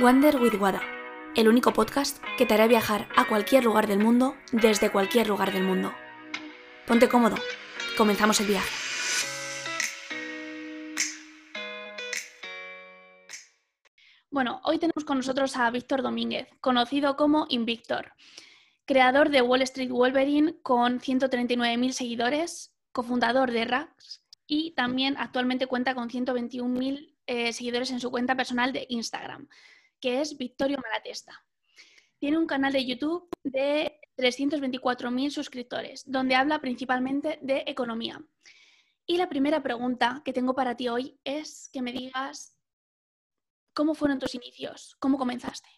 [0.00, 0.80] Wander with Wada,
[1.36, 5.52] el único podcast que te hará viajar a cualquier lugar del mundo desde cualquier lugar
[5.52, 5.92] del mundo.
[6.86, 7.36] Ponte cómodo,
[7.98, 8.70] comenzamos el viaje.
[14.30, 18.14] Bueno, hoy tenemos con nosotros a Víctor Domínguez, conocido como Invictor,
[18.86, 25.94] creador de Wall Street Wolverine con 139.000 seguidores, cofundador de Rax y también actualmente cuenta
[25.94, 29.46] con 121.000 eh, seguidores en su cuenta personal de Instagram
[30.00, 31.44] que es Victorio Malatesta.
[32.18, 38.20] Tiene un canal de YouTube de 324.000 suscriptores, donde habla principalmente de economía.
[39.06, 42.56] Y la primera pregunta que tengo para ti hoy es que me digas
[43.74, 45.68] cómo fueron tus inicios, cómo comenzaste.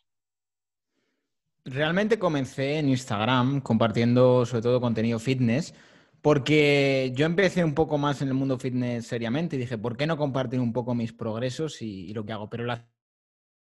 [1.64, 5.72] Realmente comencé en Instagram compartiendo sobre todo contenido fitness,
[6.20, 10.06] porque yo empecé un poco más en el mundo fitness seriamente y dije, ¿por qué
[10.06, 12.50] no compartir un poco mis progresos y, y lo que hago?
[12.50, 12.91] Pero la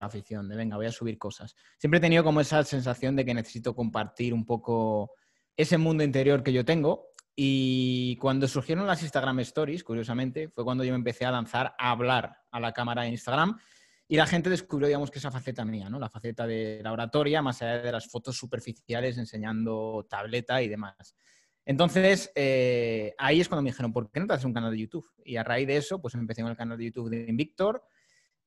[0.06, 1.56] afición, de venga, voy a subir cosas.
[1.78, 5.12] Siempre he tenido como esa sensación de que necesito compartir un poco
[5.56, 7.08] ese mundo interior que yo tengo.
[7.36, 11.92] Y cuando surgieron las Instagram Stories, curiosamente, fue cuando yo me empecé a lanzar a
[11.92, 13.58] hablar a la cámara de Instagram
[14.08, 15.98] y la gente descubrió, digamos, que esa faceta mía, ¿no?
[15.98, 21.16] La faceta de la oratoria, más allá de las fotos superficiales enseñando tableta y demás.
[21.64, 24.80] Entonces, eh, ahí es cuando me dijeron, ¿por qué no te haces un canal de
[24.80, 25.10] YouTube?
[25.24, 27.84] Y a raíz de eso, pues empecé con el canal de YouTube de Invictor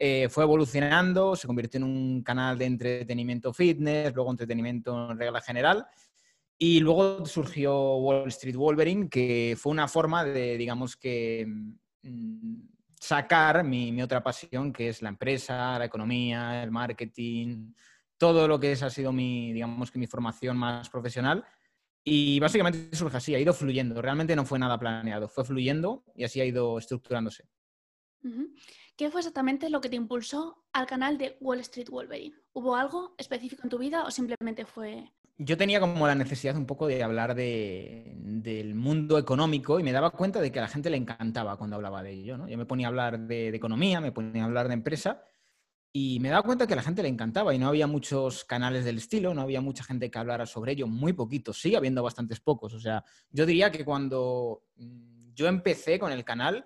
[0.07, 5.41] eh, fue evolucionando, se convirtió en un canal de entretenimiento fitness, luego entretenimiento en regla
[5.41, 5.87] general.
[6.59, 11.47] Y luego surgió Wall Street Wolverine, que fue una forma de, digamos que,
[12.03, 12.55] mm,
[13.01, 17.73] sacar mi, otra pasión, que es la empresa, la economía, el marketing,
[18.19, 21.47] todo lo que es, ha sido mi, digamos que mi formación más profesional.
[22.05, 24.03] Y básicamente surge así, ha ido fluyendo.
[24.03, 27.49] Realmente no fue nada planeado, fue fluyendo y así ha ido estructurándose.
[28.97, 32.37] ¿Qué fue exactamente lo que te impulsó al canal de Wall Street Wolverine?
[32.53, 35.13] ¿Hubo algo específico en tu vida o simplemente fue...?
[35.37, 40.11] Yo tenía como la necesidad un poco de hablar del mundo económico y me daba
[40.11, 42.37] cuenta de que a la gente le encantaba cuando hablaba de ello.
[42.37, 42.47] ¿no?
[42.47, 45.25] Yo me ponía a hablar de, economía, me ponía a hablar de empresa
[45.93, 48.85] y me daba cuenta que a la gente le encantaba y no había muchos canales
[48.85, 52.39] del estilo, no había mucha gente que hablara sobre ello, muy poquitos, sigue habiendo bastantes
[52.39, 52.73] pocos.
[52.73, 56.65] O sea, yo diría que cuando mm, yo empecé con el canal,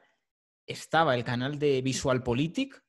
[0.69, 2.81] estaba el canal de VisualPolitik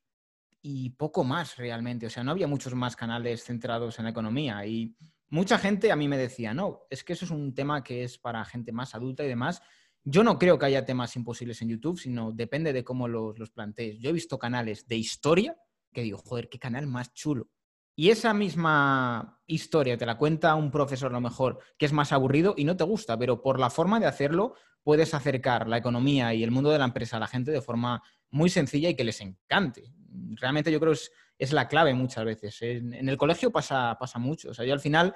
[0.61, 2.05] y poco más realmente.
[2.05, 4.65] O sea, no había muchos más canales centrados en la economía.
[4.65, 4.95] Y
[5.29, 8.17] mucha gente a mí me decía, no, es que eso es un tema que es
[8.17, 9.61] para gente más adulta y demás.
[10.03, 13.51] Yo no creo que haya temas imposibles en YouTube, sino depende de cómo los, los
[13.51, 13.99] plantees.
[13.99, 15.57] Yo he visto canales de historia
[15.93, 17.49] que digo, joder, qué canal más chulo.
[17.99, 22.13] Y esa misma historia te la cuenta un profesor a lo mejor que es más
[22.13, 26.33] aburrido y no te gusta, pero por la forma de hacerlo puedes acercar la economía
[26.33, 29.03] y el mundo de la empresa a la gente de forma muy sencilla y que
[29.03, 29.91] les encante.
[30.35, 30.99] Realmente yo creo que
[31.37, 32.61] es, la clave muchas veces.
[32.61, 34.51] En, el colegio pasa, pasa mucho.
[34.51, 35.13] O sea, yo al final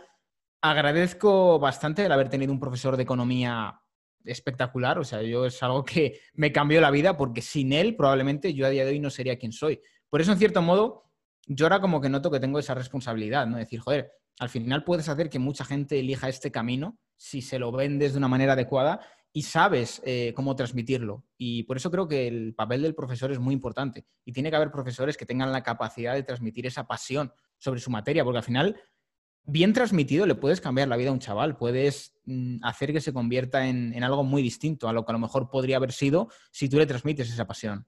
[0.61, 3.79] agradezco bastante el haber tenido un profesor de economía
[4.25, 4.99] espectacular.
[4.99, 8.65] O sea, yo es algo que me cambió la vida porque sin él probablemente yo
[8.65, 9.79] a día de hoy no sería quien soy.
[10.09, 11.12] Por eso, en cierto modo,
[11.47, 13.57] yo ahora como que noto que tengo esa responsabilidad, ¿no?
[13.57, 17.71] Decir, joder, al final puedes hacer que mucha gente elija este camino si se lo
[17.71, 18.99] vendes de una manera adecuada
[19.31, 21.25] y sabes eh, cómo transmitirlo.
[21.37, 24.05] Y por eso creo que el papel del profesor es muy importante.
[24.25, 27.89] Y tiene que haber profesores que tengan la capacidad de transmitir esa pasión sobre su
[27.89, 28.79] materia, porque al final,
[29.43, 33.11] bien transmitido, le puedes cambiar la vida a un chaval, puedes mm, hacer que se
[33.11, 36.69] convierta en, algo muy distinto a lo que a lo mejor podría haber sido si
[36.69, 37.87] tú le transmites esa pasión.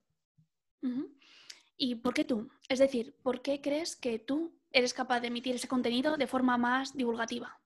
[1.77, 2.49] ¿Y por qué tú?
[2.69, 6.57] Es decir, ¿por qué crees que tú eres capaz de emitir ese contenido de forma
[6.57, 7.59] más divulgativa?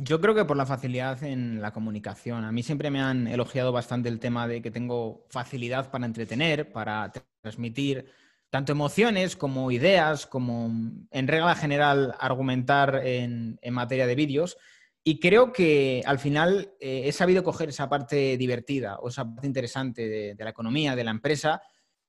[0.00, 2.44] Yo creo que por la facilidad en la comunicación.
[2.44, 6.70] A mí siempre me han elogiado bastante el tema de que tengo facilidad para entretener,
[6.70, 8.06] para transmitir
[8.50, 10.70] tanto emociones como ideas, como
[11.10, 14.56] en regla general argumentar en, materia de vídeos.
[15.02, 19.46] Y creo que al final eh, he sabido coger esa parte divertida o esa parte
[19.46, 21.60] interesante de, la economía, de la empresa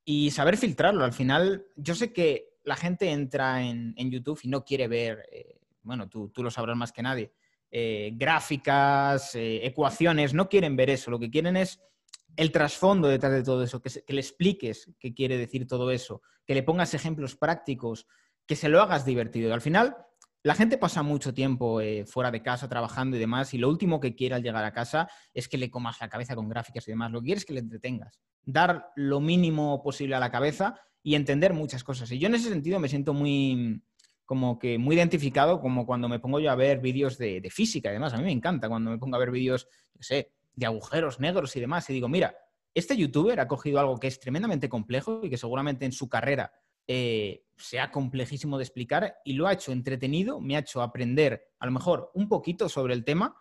[0.10, 1.06] y saber filtrarlo.
[1.06, 5.60] Al final, yo sé que la gente entra en, YouTube y no quiere ver, eh,
[5.84, 7.32] bueno, tú, tú lo sabrás más que nadie
[7.70, 11.80] eh, gráficas, eh, ecuaciones, no quieren ver eso, lo que quieren es
[12.36, 16.56] el trasfondo detrás de todo eso, que, le expliques qué quiere decir todo eso, que
[16.56, 18.08] le pongas ejemplos prácticos,
[18.48, 19.54] que se lo hagas divertido.
[19.54, 19.96] al final,
[20.44, 24.00] la gente pasa mucho tiempo eh, fuera de casa trabajando y demás, y lo último
[24.00, 26.92] que quiere al llegar a casa es que le comas la cabeza con gráficas y
[26.92, 27.12] demás.
[27.12, 31.16] Lo que quieres es que le entretengas, dar lo mínimo posible a la cabeza y
[31.16, 32.12] entender muchas cosas.
[32.12, 33.82] Y yo en ese sentido me siento muy,
[34.26, 37.94] como que muy identificado como cuando me pongo yo a ver vídeos de, física y
[37.94, 38.14] demás.
[38.14, 41.56] A mí me encanta cuando me pongo a ver vídeos, no sé, de agujeros negros
[41.56, 42.36] y demás y digo, mira,
[42.74, 46.54] este youtuber ha cogido algo que es tremendamente complejo y que seguramente en su carrera
[46.92, 51.68] eh, sea complejísimo de explicar y lo ha hecho entretenido, me ha hecho aprender a
[51.68, 53.36] lo mejor un poquito sobre el tema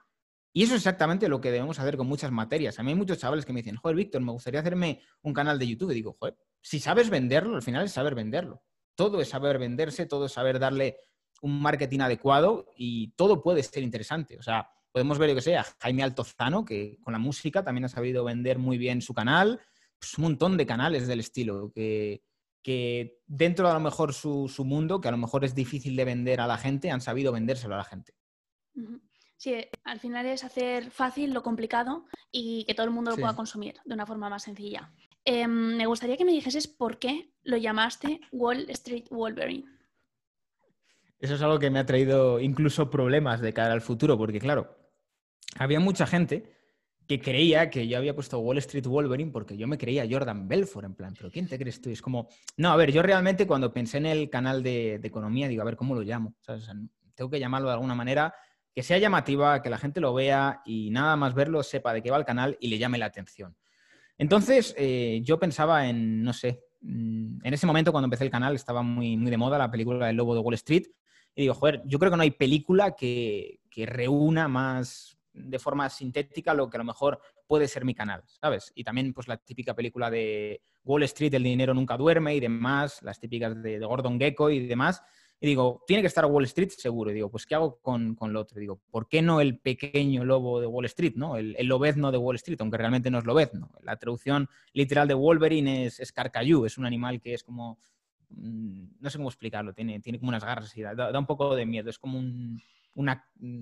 [0.52, 2.78] y eso es exactamente lo que debemos hacer con muchas materias.
[2.78, 5.58] A mí hay muchos chavales que me dicen, joder, Víctor, me gustaría hacerme un canal
[5.58, 5.92] de YouTube.
[5.92, 8.62] Y digo, joder, si sabes venderlo, al final es saber venderlo.
[8.94, 10.98] Todo es saber venderse, todo es saber darle
[11.40, 14.36] un marketing adecuado y todo puede ser interesante.
[14.36, 17.86] O sea, podemos ver, yo que sé, a Jaime Altozano, que con la música también
[17.86, 19.58] ha sabido vender muy bien su canal.
[19.98, 22.22] Pues un montón de canales del estilo que,
[22.68, 26.04] que dentro de a lo mejor su, mundo, que a lo mejor es difícil de
[26.04, 28.12] vender a la gente, han sabido vendérselo a la gente.
[29.38, 29.54] Sí,
[29.84, 33.76] al final es hacer fácil lo complicado y que todo el mundo lo pueda consumir
[33.86, 34.92] de una forma más sencilla.
[35.24, 39.64] Em, me gustaría que me dijeses por qué lo llamaste Wall Street Wolverine.
[41.18, 44.76] Eso es algo que me ha traído incluso problemas de cara al futuro, porque claro,
[45.56, 46.54] había mucha gente
[47.08, 50.84] que creía que yo había puesto Wall Street Wolverine porque yo me creía Jordan Belfort,
[50.84, 51.88] en plan, ¿pero quién te crees tú?
[51.88, 52.28] es como,
[52.58, 55.76] no, a ver, yo realmente cuando pensé en el canal de, economía, digo, a ver,
[55.76, 56.34] ¿cómo lo llamo?
[57.14, 58.34] tengo que llamarlo de alguna manera
[58.75, 62.10] que sea llamativa, que la gente lo vea y nada más verlo sepa de qué
[62.10, 63.56] va el canal y le llame la atención.
[64.19, 68.54] Entonces, eh, yo pensaba en, no sé, mm, en ese momento cuando empecé el canal
[68.54, 70.84] estaba muy, muy de moda la película El Lobo de Wall Street
[71.34, 75.88] y digo, joder, yo creo que no hay película que, que reúna más de forma
[75.88, 78.73] sintética lo que a lo mejor puede ser mi canal, ¿sabes?
[78.75, 83.02] Y también pues la típica película de Wall Street, el dinero nunca duerme y demás,
[83.02, 85.02] las típicas de, Gordon Gecko y demás.
[85.40, 87.11] Y digo, tiene que estar Wall Street seguro.
[87.11, 88.58] Y digo, pues ¿qué hago con, con lo otro?
[88.58, 91.37] Digo, ¿por qué no el pequeño lobo de Wall Street, ¿no?
[91.37, 93.70] El, lobezno de Wall Street, aunque realmente no es lobezno.
[93.82, 97.79] La traducción literal de Wolverine es, es carcayú, es un animal que es como,
[98.31, 101.67] mm, no sé cómo explicarlo, tiene, tiene como unas garras y da un poco de
[101.67, 102.61] miedo, es como un,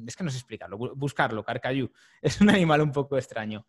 [0.06, 1.90] es que no sé explicarlo, buscarlo, Carcayú.
[2.22, 3.66] Es un animal un poco extraño.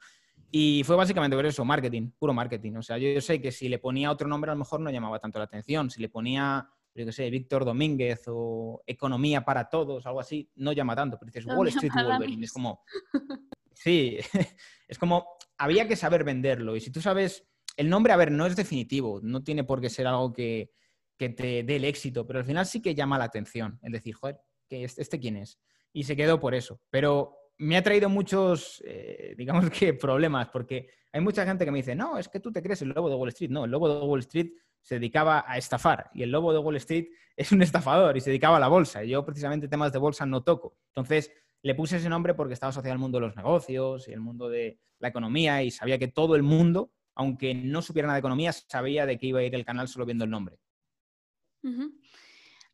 [0.49, 2.75] Y fue básicamente por eso, marketing, puro marketing.
[2.75, 5.19] O sea, yo, sé que si le ponía otro nombre a lo mejor no llamaba
[5.19, 5.89] tanto la atención.
[5.89, 10.71] Si le ponía, yo qué sé, Víctor Domínguez o Economía para Todos, algo así, no
[10.71, 11.17] llama tanto.
[11.19, 12.45] Pero dices Wall Street Wolverine.
[12.45, 12.81] Es como,
[13.73, 14.17] sí,
[14.87, 15.27] es como,
[15.57, 16.77] había que saber venderlo.
[16.77, 19.89] Y si tú sabes, el nombre, a ver, no es definitivo, no tiene por qué
[19.89, 20.71] ser algo que,
[21.17, 23.79] que te dé el éxito, pero al final sí que llama la atención.
[23.83, 25.59] Es decir, joder, que este, quién es.
[25.93, 26.79] Y se quedó por eso.
[26.89, 31.79] Pero me ha traído muchos, eh, digamos que, problemas, porque hay mucha gente que me
[31.79, 33.49] dice, no, es que tú te crees el lobo de Wall Street.
[33.49, 36.77] No, el lobo de Wall Street se dedicaba a estafar y el lobo de Wall
[36.77, 39.03] Street es un estafador y se dedicaba a la bolsa.
[39.03, 40.77] Yo precisamente temas de bolsa no toco.
[40.89, 41.31] Entonces
[41.61, 44.49] le puse ese nombre porque estaba asociado al mundo de los negocios y el mundo
[44.49, 48.53] de la economía y sabía que todo el mundo, aunque no supiera nada de economía,
[48.53, 50.59] sabía de qué iba a ir el canal solo viendo el nombre.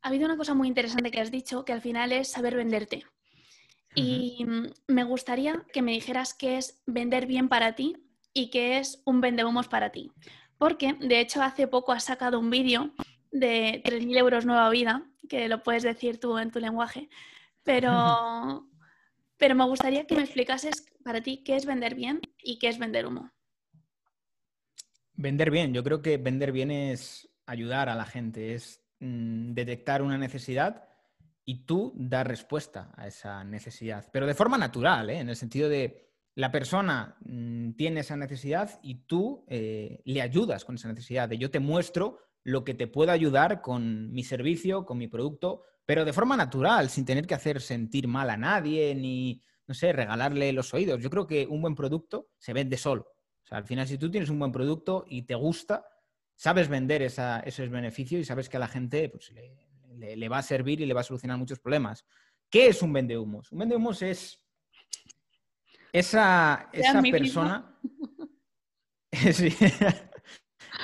[0.04, 3.06] Ha habido una cosa muy interesante que has dicho, que al final es saber venderte.
[3.94, 7.96] Y mm, me gustaría que me dijeras qué es vender bien para ti
[8.34, 10.12] y qué es un vendehumos para ti.
[10.58, 12.92] Porque, de hecho, hace poco has sacado un vídeo
[13.32, 17.08] de 3.000 euros nueva vida, que lo puedes decir tú en tu lenguaje,
[17.62, 17.88] pero,
[19.38, 22.78] pero me gustaría que me explicases para ti qué es vender bien y qué es
[22.78, 23.30] vender humo.
[25.14, 30.00] Vender bien, yo creo que vender bien es ayudar a la gente, es Mm, detectar
[30.00, 30.88] una necesidad
[31.44, 35.18] y tú dar respuesta a esa necesidad, pero de forma natural, ¿eh?
[35.18, 40.64] en el sentido de la persona mm, tiene esa necesidad y tú eh, le ayudas
[40.64, 44.86] con esa necesidad, de yo te muestro lo que te puedo ayudar con mi servicio,
[44.86, 48.94] con mi producto, pero de forma natural, sin tener que hacer sentir mal a nadie
[48.94, 51.02] ni, no sé, regalarle los oídos.
[51.02, 53.02] Yo creo que un buen producto se vende solo.
[53.02, 55.84] O sea, al final, si tú tienes un buen producto y te gusta,
[56.36, 59.32] sabes vender esa, esos beneficios y sabes que a la gente pues,
[59.96, 62.04] le, va a servir y le va a solucionar muchos problemas.
[62.50, 63.50] ¿Qué es un vendehumos?
[63.52, 64.40] Un vendehumos es
[65.92, 67.78] esa, esa persona...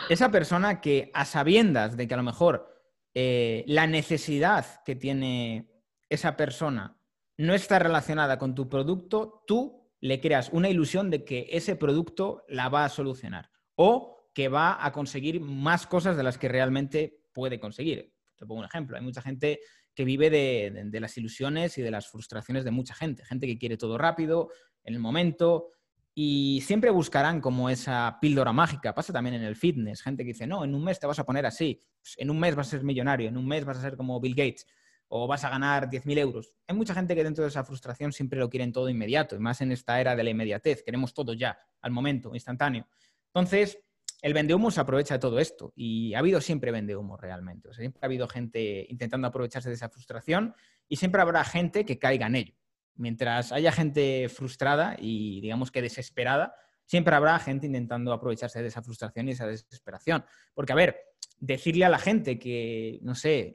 [0.09, 2.71] esa persona que a sabiendas de que a lo mejor
[3.15, 5.69] eh, la necesidad que tiene
[6.09, 6.97] esa persona
[7.39, 12.45] no está relacionada con tu producto, tú le creas una ilusión de que ese producto
[12.49, 13.51] la va a solucionar.
[13.77, 18.13] O que va a conseguir más cosas de las que realmente puede conseguir.
[18.37, 18.97] Te pongo un ejemplo.
[18.97, 19.61] Hay mucha gente
[19.95, 23.25] que vive de, las ilusiones y de las frustraciones de mucha gente.
[23.25, 24.49] Gente que quiere todo rápido,
[24.85, 25.69] en el momento,
[26.15, 28.95] y siempre buscarán como esa píldora mágica.
[28.95, 30.03] Pasa también en el fitness.
[30.03, 32.39] Gente que dice, no, en un mes te vas a poner así, pues en un
[32.39, 34.67] mes vas a ser millonario, en un mes vas a ser como Bill Gates
[35.13, 36.53] o vas a ganar 10.000 euros.
[36.69, 39.61] Hay mucha gente que dentro de esa frustración siempre lo quieren todo inmediato, y más
[39.61, 40.85] en esta era de la inmediatez.
[40.85, 42.87] Queremos todo ya, al momento, instantáneo.
[43.27, 43.79] Entonces,
[44.23, 47.73] el vendehumo se aprovecha de todo esto y ha habido siempre vendehumo realmente.
[47.73, 50.55] siempre ha habido gente intentando aprovecharse de esa frustración
[50.89, 52.55] y siempre habrá gente que caiga en ello.
[52.97, 58.83] Mientras haya gente frustrada y digamos que desesperada, siempre habrá gente intentando aprovecharse de esa
[58.83, 60.25] frustración y esa desesperación.
[60.53, 60.97] Porque, a ver,
[61.39, 63.55] decirle a la gente que, no sé,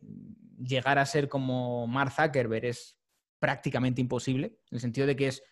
[0.57, 2.98] llegar a ser como Mark Zuckerberg es
[3.38, 5.43] prácticamente imposible, en el sentido de que es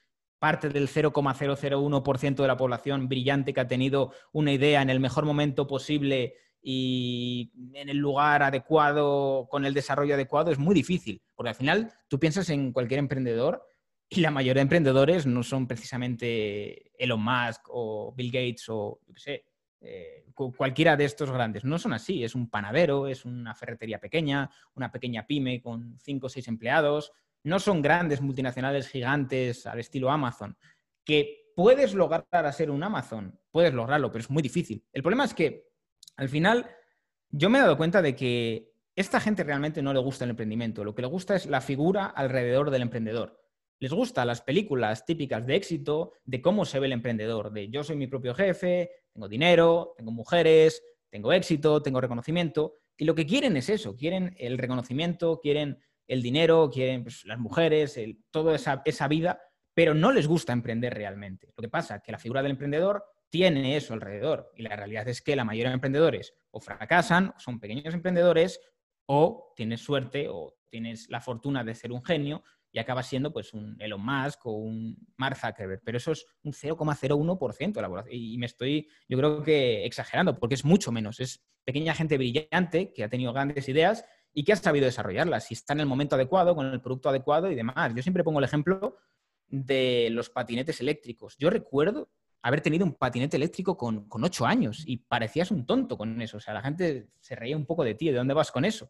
[0.44, 5.24] parte del 0,001% de la población brillante que ha tenido una idea en el mejor
[5.24, 11.22] momento posible y en el lugar adecuado, con el desarrollo adecuado, es muy difícil.
[11.34, 13.66] Porque al final tú piensas en cualquier emprendedor
[14.10, 19.00] y la mayoría de emprendedores no son precisamente Elon Musk o Bill Gates o,
[19.80, 20.26] eh,
[20.58, 21.64] cualquiera de estos grandes.
[21.64, 22.22] No son así.
[22.22, 27.14] Es un panadero, es una ferretería pequeña, una pequeña pyme con cinco o seis empleados.
[27.44, 30.58] No son grandes multinacionales gigantes al estilo Amazon.
[31.06, 34.84] Que puedes lograr a ser un Amazon, puedes lograrlo, pero es muy difícil.
[34.92, 35.68] El problema es que
[36.16, 36.70] al final,
[37.30, 40.84] yo me he dado cuenta de que esta gente realmente no le gusta el emprendimiento,
[40.84, 43.40] lo que le gusta es la figura alrededor del emprendedor.
[43.80, 47.84] Les gustan las películas típicas de éxito, de cómo se ve el emprendedor, de yo
[47.84, 53.26] soy mi propio jefe, tengo dinero, tengo mujeres, tengo éxito, tengo reconocimiento, y lo que
[53.26, 58.00] quieren es eso, quieren el reconocimiento, quieren el dinero, quieren pues, las mujeres,
[58.32, 59.40] toda esa, esa vida,
[59.74, 61.48] pero no les gusta emprender realmente.
[61.56, 64.52] Lo que pasa es que la figura del emprendedor tiene eso alrededor.
[64.56, 68.60] Y la realidad es que la mayoría de emprendedores o fracasan, son pequeños emprendedores,
[69.06, 73.54] o tienes suerte o tienes la fortuna de ser un genio y acabas siendo pues
[73.54, 75.82] un Elon Musk o un Mark Zuckerberg.
[75.84, 78.16] Pero eso es un 0,01% de la población.
[78.16, 81.20] Y me estoy, yo creo que exagerando, porque es mucho menos.
[81.20, 85.52] Es pequeña gente brillante que ha tenido grandes ideas y que ha sabido desarrollarlas.
[85.52, 87.94] Y está en el momento adecuado, con el producto adecuado y demás.
[87.96, 88.98] Yo siempre pongo el ejemplo
[89.48, 91.38] de los patinetes eléctricos.
[91.38, 92.10] Yo recuerdo
[92.42, 96.38] haber tenido un patinete eléctrico con, ocho años y parecías un tonto con eso.
[96.38, 98.90] O sea, la gente se reía un poco de ti, ¿de dónde vas con eso?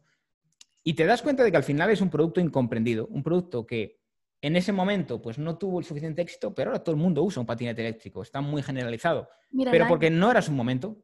[0.82, 4.00] Y te das cuenta de que al final es un producto incomprendido, un producto que
[4.40, 7.40] en ese momento pues no tuvo el suficiente éxito, pero ahora todo el mundo usa
[7.40, 9.28] un patinete eléctrico, está muy generalizado.
[9.70, 10.98] pero porque no era su momento.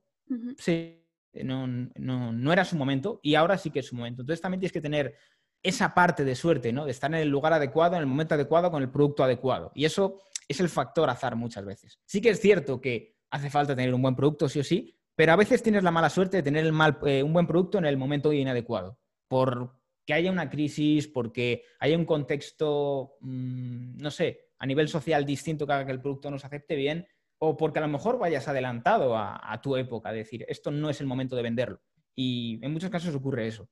[0.58, 0.99] Sí,
[1.32, 4.22] no, no, no era su momento y ahora sí que es su momento.
[4.22, 5.14] Entonces también tienes que tener
[5.62, 6.84] esa parte de suerte, ¿no?
[6.84, 9.72] De estar en el lugar adecuado, en el momento adecuado, con el producto adecuado.
[9.74, 12.00] Y eso es el factor azar muchas veces.
[12.06, 15.32] Sí que es cierto que hace falta tener un buen producto, sí o sí, pero
[15.32, 17.84] a veces tienes la mala suerte de tener el mal, eh, un buen producto en
[17.84, 18.98] el momento inadecuado.
[19.28, 25.66] Porque haya una crisis, porque haya un contexto, mm, no sé, a nivel social distinto
[25.66, 27.06] que haga que el producto no se acepte bien,
[27.42, 31.06] o porque a lo mejor vayas adelantado a, tu época, decir, esto no es el
[31.06, 31.80] momento de venderlo.
[32.14, 33.66] Y en muchos casos ocurre eso.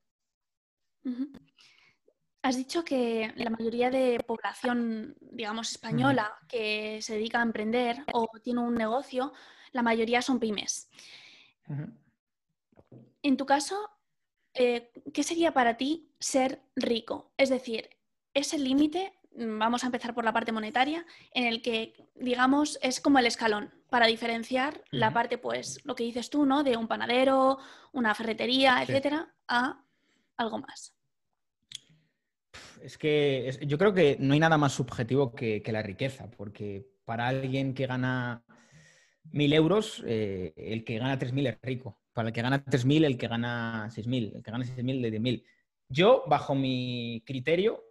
[2.42, 8.26] Has dicho que la mayoría de población, digamos, española que se dedica a emprender o
[8.42, 9.34] tiene un negocio,
[9.72, 10.88] la mayoría son pymes.
[13.22, 13.90] En tu caso,
[14.54, 17.32] eh, ¿qué sería para ti ser rico?
[17.36, 17.90] Es decir,
[18.32, 23.18] ese límite, vamos a empezar por la parte monetaria, en el que, digamos, es como
[23.18, 26.62] el escalón para diferenciar la parte, pues, lo que dices tú, ¿no?
[26.62, 27.58] De un panadero,
[27.92, 29.82] una ferretería, etcétera, a
[30.36, 30.98] algo más
[32.82, 37.28] es que yo creo que no hay nada más subjetivo que, la riqueza, porque para
[37.28, 38.44] alguien que gana
[39.30, 41.98] mil euros, eh, el que gana tres mil es rico.
[42.12, 44.32] Para el que gana tres mil, el que gana seis mil.
[44.34, 45.44] El que gana seis mil, de diez mil.
[45.88, 47.84] Yo, bajo mi criterio,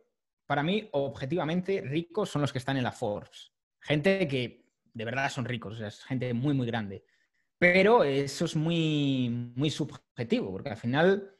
[0.47, 3.51] para mí, objetivamente, ricos son los que están en la Forbes.
[3.79, 7.03] Gente que de verdad son ricos, es gente muy, muy grande.
[7.59, 11.37] Pero eso es muy, muy subjetivo, porque al final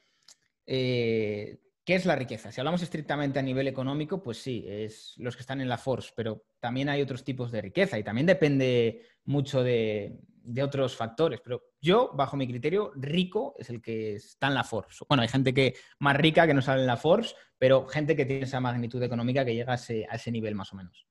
[0.66, 2.52] eh, ¿Qué es la riqueza?
[2.52, 6.12] Si hablamos estrictamente a nivel económico, pues sí, es los que están en la Force,
[6.14, 10.20] pero también hay otros tipos de riqueza y también depende mucho de,
[10.62, 11.40] otros factores.
[11.42, 15.04] Pero yo, bajo mi criterio, rico es el que está en la Force.
[15.08, 18.24] Bueno, hay gente que más rica que no sale en la Force, pero gente que
[18.24, 21.06] tiene esa magnitud económica que llega a ese, nivel más o menos.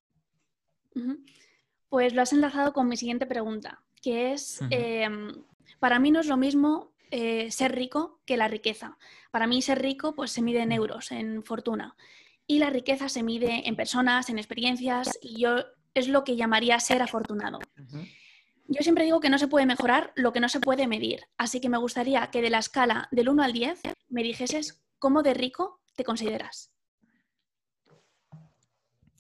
[1.89, 5.44] Pues lo has enlazado con mi siguiente pregunta, que es, em,
[5.79, 8.98] para mí no es lo mismo eh, ser rico que la riqueza.
[9.32, 11.96] Para mí ser rico pues se mide en euros, en fortuna.
[12.46, 15.58] Y la riqueza se mide en personas, en experiencias, y yo
[15.94, 17.60] es lo que llamaría ser afortunado.
[18.67, 21.21] Yo siempre digo que no se puede mejorar lo que no se puede medir.
[21.38, 25.24] Así que me gustaría que de la escala del 1 al 10 me dijeses cómo
[25.24, 26.74] de rico te consideras.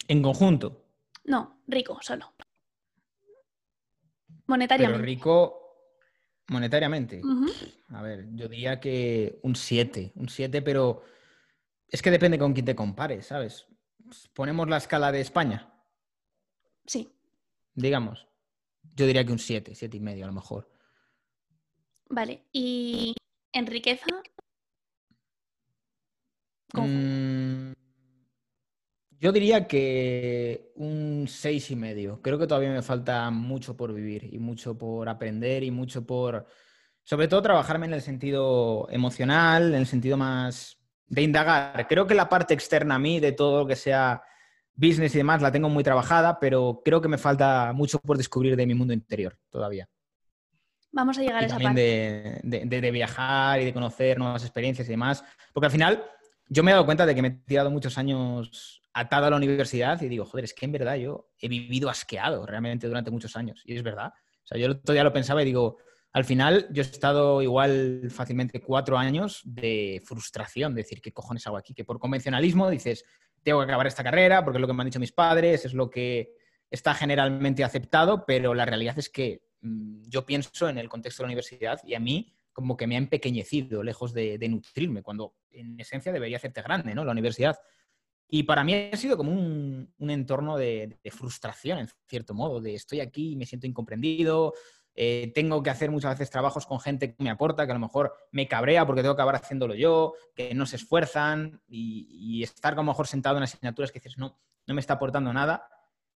[0.07, 0.85] En conjunto.
[1.23, 2.33] No, rico, solo.
[4.45, 4.97] Monetariamente.
[4.97, 5.67] Pero rico,
[6.49, 7.21] Monetariamente.
[7.89, 11.03] A ver, yo diría que un 7, un 7, pero
[11.89, 13.67] es que depende con quién te compares, ¿sabes?
[14.33, 15.73] Ponemos la escala de España.
[16.85, 17.11] Sí.
[17.73, 18.26] Digamos.
[18.95, 20.69] Yo diría que un 7, 7 y medio a lo mejor.
[22.09, 22.45] Vale.
[22.51, 23.15] ¿Y
[23.53, 24.05] en riqueza?
[26.73, 27.73] Mm,
[29.19, 32.21] yo diría que un seis y medio.
[32.21, 36.45] Creo que todavía me falta mucho por vivir y mucho por aprender y mucho por
[37.03, 40.77] sobre todo trabajarme en el sentido emocional, en el sentido más
[41.07, 41.87] de indagar.
[41.87, 44.21] Creo que la parte externa a mí, de todo lo que sea
[44.77, 48.55] business y demás, la tengo muy trabajada, pero creo que me falta mucho por descubrir
[48.55, 49.89] de mi mundo interior todavía.
[50.91, 52.39] Vamos a llegar a esa parte.
[52.43, 55.23] De, de, viajar y de conocer nuevas experiencias y demás.
[55.53, 56.03] Porque al final
[56.47, 59.35] yo me he dado cuenta de que me he tirado muchos años atado a la
[59.35, 63.35] universidad y digo, joder, es que en verdad yo he vivido asqueado realmente durante muchos
[63.35, 63.61] años.
[63.65, 64.13] Y es verdad.
[64.43, 65.77] O sea, yo todavía lo pensaba y digo,
[66.13, 71.45] al final yo he estado igual fácilmente cuatro años de frustración, de decir, ¿qué cojones
[71.45, 71.75] hago aquí?
[71.75, 73.05] Que por convencionalismo dices,
[73.47, 75.73] tengo que acabar esta carrera porque es lo que me han dicho mis padres, es
[75.73, 76.35] lo que
[76.69, 81.27] está generalmente aceptado, pero la realidad es que mm, yo pienso en el contexto de
[81.27, 85.79] la universidad y a mí como que me ha empequeñecido, lejos de, nutrirme, cuando en
[85.79, 87.05] esencia debería hacerte grande, ¿no?
[87.05, 87.57] La universidad.
[88.27, 92.99] Y para mí ha sido como un, entorno de, frustración, en cierto modo, de estoy
[92.99, 94.55] aquí y me siento incomprendido,
[94.99, 97.79] eh, tengo que hacer muchas veces trabajos con gente que me aporta, que a lo
[97.79, 102.75] mejor me cabrea porque tengo que acabar haciéndolo yo, que no se esfuerzan y, estar
[102.75, 105.69] como mejor sentado en asignaturas que dices, no, no me está aportando nada.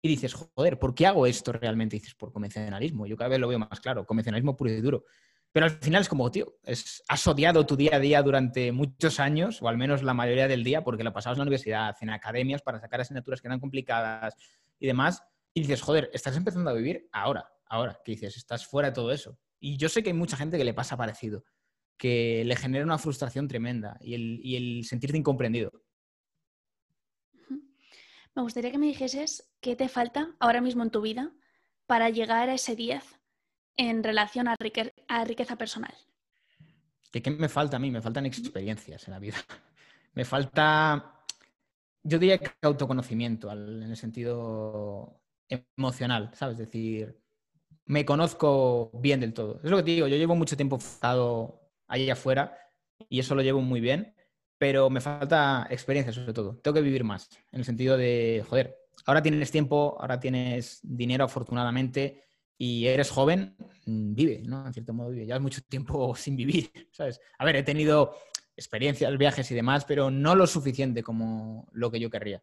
[0.01, 1.97] Y dices, joder, ¿por qué hago esto realmente?
[1.97, 3.05] Y dices, por convencionalismo.
[3.07, 5.05] Yo cada vez lo veo más claro, convencionalismo puro y duro.
[5.51, 9.19] Pero al final es como, tío, es, has odiado tu día a día durante muchos
[9.19, 12.11] años, o al menos la mayoría del día, porque lo pasabas en la universidad, en
[12.11, 14.37] academias, para sacar asignaturas que eran complicadas
[14.79, 15.25] y demás.
[15.53, 19.13] Y dices, joder, estás empezando a vivir ahora, ahora, que dices, estás fuera de todo
[19.13, 19.39] eso.
[19.61, 21.45] Y yo sé que hay mucha gente que le pasa parecido,
[21.97, 25.73] que le genera una frustración tremenda y el, y el sentirte incomprendido.
[28.35, 31.33] Me gustaría que me dijeses qué te falta ahora mismo en tu vida
[31.87, 33.19] para llegar a ese 10
[33.79, 34.57] en relación a,
[35.25, 35.95] riqueza personal?
[37.11, 37.91] ¿Qué, me falta a mí?
[37.91, 39.37] Me faltan experiencias en la vida.
[40.15, 41.25] Me falta,
[42.03, 46.59] yo diría que autoconocimiento en el sentido emocional, ¿sabes?
[46.59, 47.17] Es decir,
[47.89, 49.61] me conozco bien del todo.
[49.65, 52.57] Es lo que te digo, yo llevo mucho tiempo estado ahí afuera
[53.09, 54.15] y eso lo llevo muy bien,
[54.59, 56.59] pero me falta experiencia sobre todo.
[56.59, 58.77] Tengo que vivir más, en el sentido de, joder,
[59.07, 62.25] ahora tienes tiempo, ahora tienes dinero afortunadamente,
[62.59, 64.67] y eres joven, mm, vive, ¿no?
[64.67, 65.25] En cierto modo vive.
[65.25, 67.21] Llevas mucho tiempo sin vivir, ¿sabes?
[67.39, 68.17] A ver, he tenido
[68.55, 72.43] experiencias, viajes y demás, pero no lo suficiente como lo que yo querría.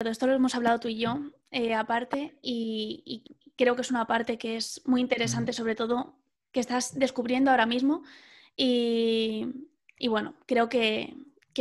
[0.00, 1.18] Esto lo hemos hablado tú y yo
[1.54, 3.22] eh, aparte y,
[3.56, 6.18] creo que es una parte que es muy interesante, sobre todo
[6.50, 8.02] que estás descubriendo ahora mismo
[8.56, 9.46] y,
[10.08, 11.14] bueno, creo que,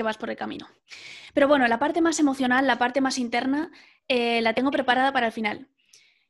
[0.04, 0.68] vas por el camino.
[1.36, 3.72] Pero bueno, la parte más emocional, la parte más interna,
[4.08, 5.68] eh, la tengo preparada para el final.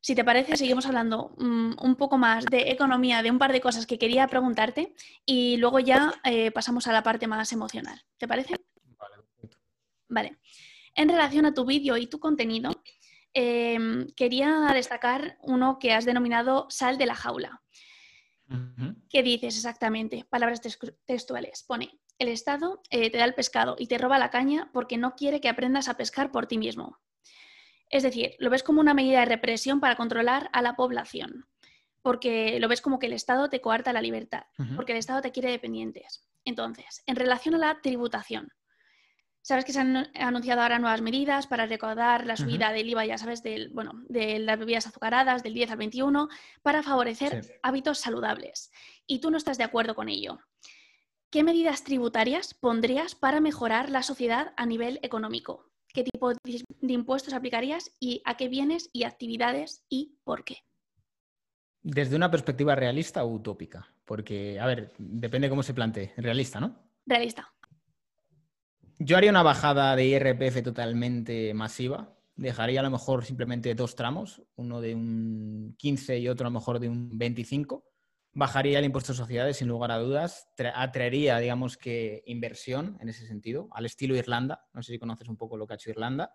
[0.02, 3.62] Si te parece, seguimos hablando mm, un poco más de economía, de un par de
[3.62, 4.94] cosas que quería preguntarte
[5.26, 8.04] y luego ya eh, pasamos a la parte más emocional.
[8.18, 8.56] ¿Te parece?
[8.98, 9.16] Vale.
[10.10, 10.38] Vale.
[10.96, 12.72] En relación a tu vídeo y tu contenido,
[13.34, 17.62] em, quería destacar uno que has denominado sal de la jaula.
[19.10, 20.26] ¿Qué dices exactamente?
[20.30, 20.62] Palabras
[21.06, 21.64] textuales.
[21.64, 25.16] Pone, el Estado eh, te da el pescado y te roba la caña porque no
[25.16, 27.00] quiere que aprendas a pescar por ti mismo.
[27.90, 31.48] Es decir, lo ves como una medida de represión para controlar a la población,
[32.02, 34.44] porque lo ves como que el Estado te coarta la libertad,
[34.76, 36.28] porque el Estado te quiere dependientes.
[36.46, 38.52] Entonces, en relación a la tributación,
[39.44, 43.20] sabes que se han anunciado ahora nuevas medidas para recaudar la subida del IVA, ya
[43.20, 46.30] sabes, del, bueno, de las bebidas azucaradas del 10 al 21,
[46.64, 48.72] para favorecer hábitos saludables.
[49.06, 50.40] Y tú no estás de acuerdo con ello.
[51.30, 55.74] ¿Qué medidas tributarias pondrías para mejorar la sociedad a nivel económico?
[55.94, 60.58] qué tipo de impuestos aplicarías y a qué bienes y actividades y por qué.
[61.84, 66.14] Desde una perspectiva realista o utópica, porque, a ver, depende cómo se plantee.
[66.18, 66.76] Realista, ¿no?
[67.06, 67.54] Realista.
[69.06, 72.16] Yo haría una bajada de IRPF totalmente masiva.
[72.36, 76.60] Dejaría a lo mejor simplemente dos tramos, uno de un 15 y otro a lo
[76.60, 77.84] mejor de un 25
[78.34, 83.28] bajaría el impuesto de sociedades sin lugar a dudas, atraería, digamos que, inversión en ese
[83.28, 84.66] sentido, al estilo Irlanda.
[84.74, 86.34] No sé si conoces un poco lo que ha hecho Irlanda.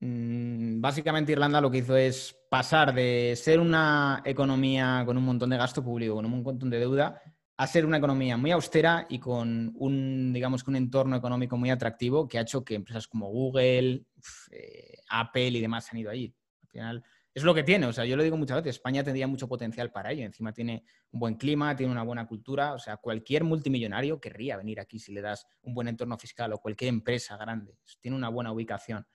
[0.00, 5.50] Mm, básicamente Irlanda lo que hizo es pasar de ser una economía con un montón
[5.50, 7.22] de gasto público, con un montón de deuda,
[7.58, 12.28] a ser una economía muy austera y con un, digamos, un entorno económico muy atractivo
[12.28, 14.04] que ha hecho que empresas como Google,
[14.50, 16.34] eh, Apple y demás han ido ahí.
[16.62, 17.86] Al final, es lo que tiene.
[17.86, 20.24] O sea, yo lo digo muchas veces, España tendría mucho potencial para ello.
[20.24, 22.74] Encima tiene un buen clima, tiene una buena cultura.
[22.74, 26.58] O sea, cualquier multimillonario querría venir aquí si le das un buen entorno fiscal o
[26.58, 27.78] cualquier empresa grande.
[28.00, 29.06] Tiene una buena ubicación.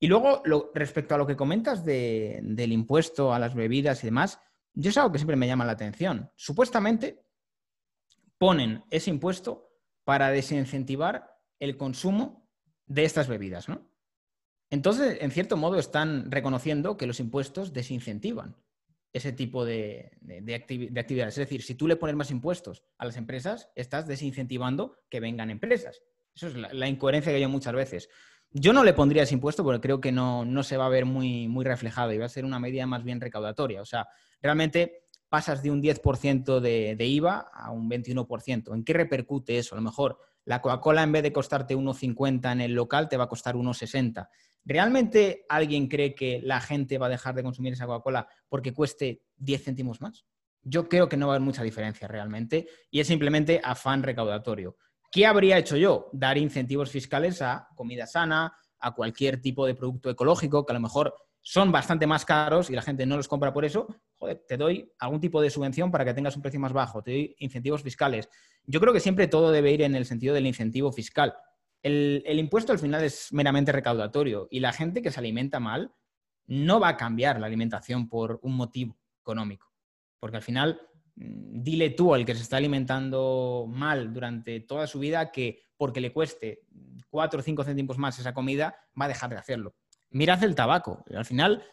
[0.00, 0.42] Y luego,
[0.74, 4.40] respecto a lo que comentas del impuesto a las bebidas y demás,
[4.72, 6.30] yo es algo que siempre me llama la atención.
[6.36, 7.20] Supuestamente
[8.40, 9.70] ponen ese impuesto
[10.02, 12.48] para desincentivar el consumo
[12.86, 13.86] de estas bebidas, ¿no?
[14.70, 18.56] Entonces, en cierto modo, están reconociendo que los impuestos desincentivan
[19.12, 20.12] ese tipo de,
[20.96, 21.34] actividades.
[21.34, 25.50] Es decir, si tú le pones más impuestos a las empresas, estás desincentivando que vengan
[25.50, 26.00] empresas.
[26.34, 28.08] Eso es la, incoherencia que hay muchas veces.
[28.52, 31.04] Yo no le pondría ese impuesto porque creo que no, no, se va a ver
[31.04, 33.82] muy, muy reflejado y va a ser una medida más bien recaudatoria.
[33.82, 34.08] O sea,
[34.40, 38.74] realmente pasas de un 10% de, IVA a un 21%.
[38.74, 39.74] ¿En qué repercute eso?
[39.74, 43.24] A lo mejor la Coca-Cola en vez de costarte 1,50 en el local te va
[43.24, 44.28] a costar 1,60.
[44.64, 49.22] ¿Realmente alguien cree que la gente va a dejar de consumir esa Coca-Cola porque cueste
[49.36, 50.26] 10 céntimos más?
[50.62, 54.76] Yo creo que no va a haber mucha diferencia realmente y es simplemente afán recaudatorio.
[55.12, 56.10] ¿Qué habría hecho yo?
[56.12, 60.80] Dar incentivos fiscales a comida sana, a cualquier tipo de producto ecológico que a lo
[60.80, 63.86] mejor son bastante más caros y la gente no los compra por eso.
[64.20, 67.10] Joder, te doy algún tipo de subvención para que tengas un precio más bajo, te
[67.10, 68.28] doy incentivos fiscales.
[68.66, 71.34] Yo creo que siempre todo debe ir en el sentido del incentivo fiscal
[71.82, 75.94] el, impuesto al final es meramente recaudatorio y la gente que se alimenta mal
[76.46, 79.72] no va a cambiar la alimentación por un motivo económico.
[80.18, 80.80] Porque al final,
[81.14, 86.00] mm, dile tú al que se está alimentando mal durante toda su vida que porque
[86.00, 86.66] le cueste
[87.08, 89.74] 4 o 5 céntimos más esa comida, va a dejar de hacerlo.
[90.10, 91.04] Mirad el tabaco.
[91.14, 91.64] Al final,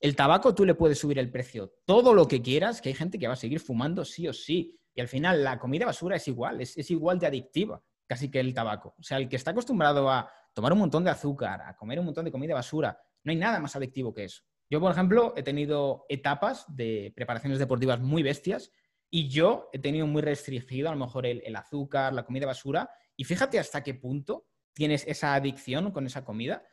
[0.00, 3.18] el tabaco tú le puedes subir el precio todo lo que quieras, que hay gente
[3.18, 4.78] que va a seguir fumando sí o sí.
[4.94, 8.54] Y al final, la comida basura es igual, es igual de adictiva casi que el
[8.54, 8.94] tabaco.
[8.98, 12.06] O sea, el que está acostumbrado a tomar un montón de azúcar, a comer un
[12.06, 14.42] montón de comida basura, no hay nada más adictivo que eso.
[14.70, 18.70] Yo, por ejemplo, he tenido etapas de preparaciones deportivas muy bestias
[19.10, 22.90] y yo he tenido muy restringido a lo mejor el, azúcar, la comida basura.
[23.16, 26.64] Y fíjate hasta qué punto tienes esa adicción con esa comida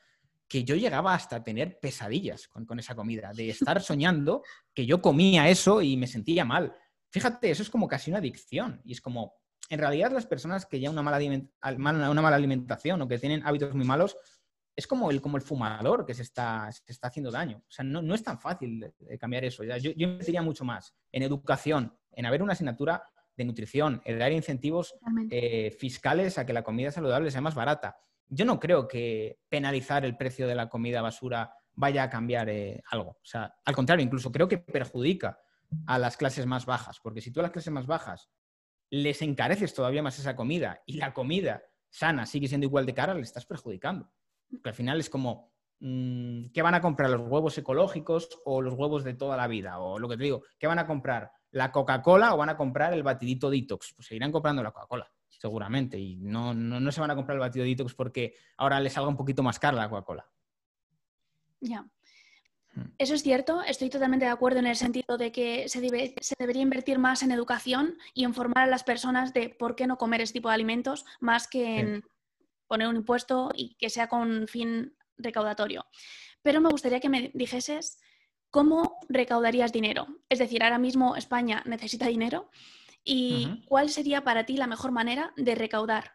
[0.52, 5.02] que yo llegaba hasta tener pesadillas con, con, esa comida, de estar soñando que yo
[5.02, 6.76] comía eso y me sentía mal.
[7.10, 9.34] Fíjate, eso es como casi una adicción y es como,
[9.70, 13.74] en realidad las personas que llevan una mala, una mala alimentación o que tienen hábitos
[13.74, 14.18] muy malos,
[14.76, 17.60] es como el, como el fumador que se está, está haciendo daño.
[17.60, 19.64] O sea, no, es tan fácil cambiar eso.
[19.64, 23.04] Yo, yo investiría mucho más en educación, en haber una asignatura
[23.38, 24.96] de nutrición, en dar incentivos
[25.30, 27.98] eh, fiscales a que la comida saludable sea más barata.
[28.34, 32.82] Yo no creo que penalizar el precio de la comida basura vaya a cambiar eh,
[32.90, 33.12] algo.
[33.12, 35.38] O sea, al contrario, incluso creo que perjudica
[35.86, 38.30] a las clases más bajas, porque si tú a las clases más bajas
[38.90, 43.14] les encareces todavía más esa comida y la comida sana sigue siendo igual de cara,
[43.14, 44.10] le estás perjudicando.
[44.50, 48.76] Porque al final es como, mm, ¿qué van a comprar los huevos ecológicos o los
[48.76, 49.80] huevos de toda la vida?
[49.80, 51.32] O lo que te digo, ¿qué van a comprar?
[51.52, 53.94] ¿La Coca-Cola o van a comprar el batidito detox?
[53.94, 55.12] Pues seguirán comprando la Coca-Cola,
[55.42, 55.98] seguramente.
[55.98, 59.18] Y no, no, se van a comprar el batido detox porque ahora les salga un
[59.18, 60.30] poquito más cara la Coca-Cola.
[61.60, 61.82] Ya.
[62.74, 62.94] Hmm.
[63.00, 67.00] Eso es cierto, estoy totalmente de acuerdo en el sentido de que se, debería invertir
[67.00, 70.34] más en educación y en formar a las personas de por qué no comer ese
[70.34, 72.04] tipo de alimentos, más que en
[72.68, 75.88] poner un impuesto y que sea con fin recaudatorio.
[76.44, 78.00] Pero me gustaría que me dijeses
[78.52, 80.08] cómo recaudarías dinero.
[80.30, 82.52] Es decir, ahora mismo España necesita dinero
[83.04, 86.14] y cuál sería para ti la mejor manera de recaudar.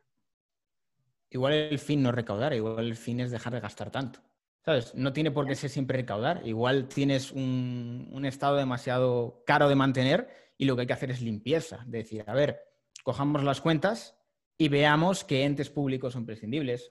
[1.31, 4.21] Igual el fin no es recaudar, igual el fin es dejar de gastar tanto.
[4.65, 4.95] ¿Sabes?
[4.95, 6.43] No tiene por qué ser siempre recaudar.
[6.45, 11.21] Igual tienes un, estado demasiado caro de mantener y lo que hay que hacer es
[11.21, 11.85] limpieza.
[11.87, 12.61] decir, a ver,
[13.05, 14.17] cojamos las cuentas
[14.59, 16.89] y veamos qué entes públicos son prescindibles.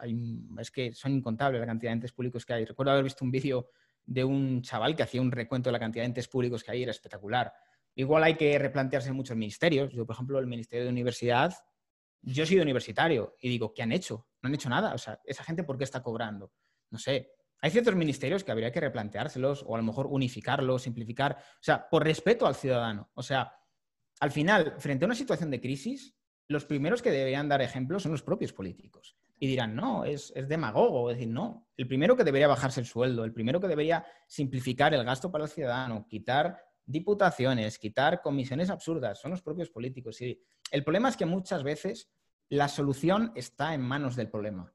[0.60, 2.66] es que son incontables la cantidad de entes públicos que hay.
[2.66, 3.70] Recuerdo haber visto un vídeo
[4.06, 6.84] de un chaval que hacía un recuento de la cantidad de entes públicos que hay,
[6.84, 7.52] era espectacular.
[7.96, 9.94] Igual hay que replantearse muchos ministerios.
[9.94, 11.54] Yo, por ejemplo, el Ministerio de Universidad,
[12.22, 14.28] yo he sido universitario y digo, ¿qué han hecho?
[14.42, 14.94] No han hecho nada.
[14.94, 16.52] O sea, ¿esa gente por qué está cobrando?
[16.92, 17.32] No sé,
[17.62, 21.90] hay ciertos ministerios que habría que replanteárselos o a lo mejor unificarlos, simplificar, o sea,
[21.90, 23.10] por respeto al ciudadano.
[23.14, 23.54] O sea,
[24.20, 26.16] al final, frente a una situación de crisis,
[26.48, 29.18] los primeros que deberían dar ejemplo son los propios políticos.
[29.40, 31.10] Y dirán, no, es, es demagogo.
[31.10, 34.94] Es decir, no, el primero que debería bajarse el sueldo, el primero que debería simplificar
[34.94, 40.22] el gasto para el ciudadano, quitar diputaciones, quitar comisiones absurdas, son los propios políticos.
[40.22, 40.40] Y
[40.72, 42.10] el problema es que muchas veces
[42.50, 44.72] la solución está en manos del problema.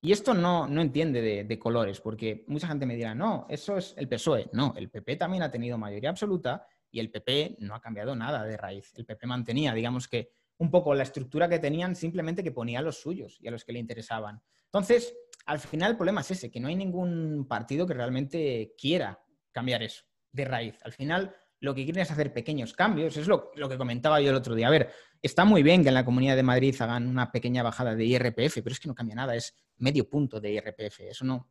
[0.00, 4.08] Y esto no, entiende de, colores, porque mucha gente me dirá, no, eso es el
[4.08, 4.50] PSOE.
[4.52, 8.44] No, el PP también ha tenido mayoría absoluta y el PP no ha cambiado nada
[8.44, 8.92] de raíz.
[8.96, 12.82] El PP mantenía, digamos que, un poco la estructura que tenían, simplemente que ponía a
[12.82, 14.42] los suyos y a los que le interesaban.
[14.64, 15.14] Entonces,
[15.46, 19.20] al final el problema es ese, que no hay ningún partido que realmente quiera
[19.52, 20.78] cambiar eso de raíz.
[20.82, 23.16] Al final, lo que quieren es hacer pequeños cambios.
[23.16, 24.66] Es lo, que comentaba yo el otro día.
[24.66, 24.90] A ver,
[25.22, 28.54] está muy bien que en la Comunidad de Madrid hagan una pequeña bajada de IRPF,
[28.62, 29.36] pero es que no cambia nada.
[29.36, 31.00] Es medio punto de IRPF.
[31.00, 31.48] Eso no,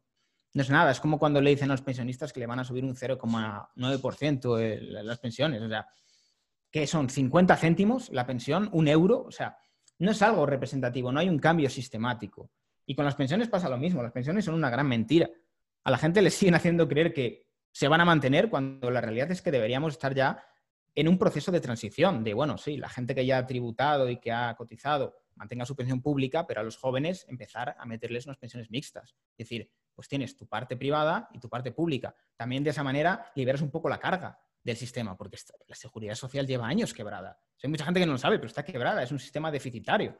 [0.53, 0.91] no es nada.
[0.91, 4.79] Es como cuando le dicen a los pensionistas que le van a subir un 0,9%
[5.03, 5.61] las pensiones.
[5.61, 5.87] O sea,
[6.69, 9.23] que son 50 céntimos la pensión, un euro.
[9.23, 9.57] O sea,
[9.99, 12.51] no es algo representativo, no hay un cambio sistemático.
[12.85, 14.03] Y con las pensiones pasa lo mismo.
[14.03, 15.29] Las pensiones son una gran mentira.
[15.83, 19.31] A la gente le siguen haciendo creer que se van a mantener cuando la realidad
[19.31, 20.43] es que deberíamos estar ya
[20.93, 24.17] en un proceso de transición, de, bueno, sí, la gente que ya ha tributado y
[24.17, 28.37] que ha cotizado mantenga su pensión pública, pero a los jóvenes empezar a meterles unas
[28.37, 29.15] pensiones mixtas.
[29.37, 32.15] Es decir, pues tienes tu parte privada y tu parte pública.
[32.35, 36.45] También de esa manera liberas un poco la carga del sistema, porque la seguridad social
[36.45, 37.39] lleva años quebrada.
[37.63, 40.17] hay mucha gente que no lo sabe, pero está quebrada, es un sistema deficitario.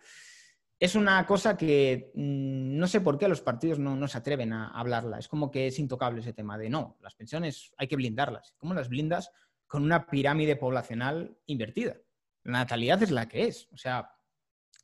[0.82, 4.70] Es una cosa que mm, no sé por qué los partidos no, se atreven a
[4.70, 5.20] hablarla.
[5.20, 8.56] Es como que es intocable ese tema de no, las pensiones hay que blindarlas.
[8.58, 9.32] ¿Cómo las blindas?
[9.68, 11.98] Con una pirámide poblacional invertida.
[12.44, 13.70] La natalidad es la que es.
[13.72, 14.10] O sea,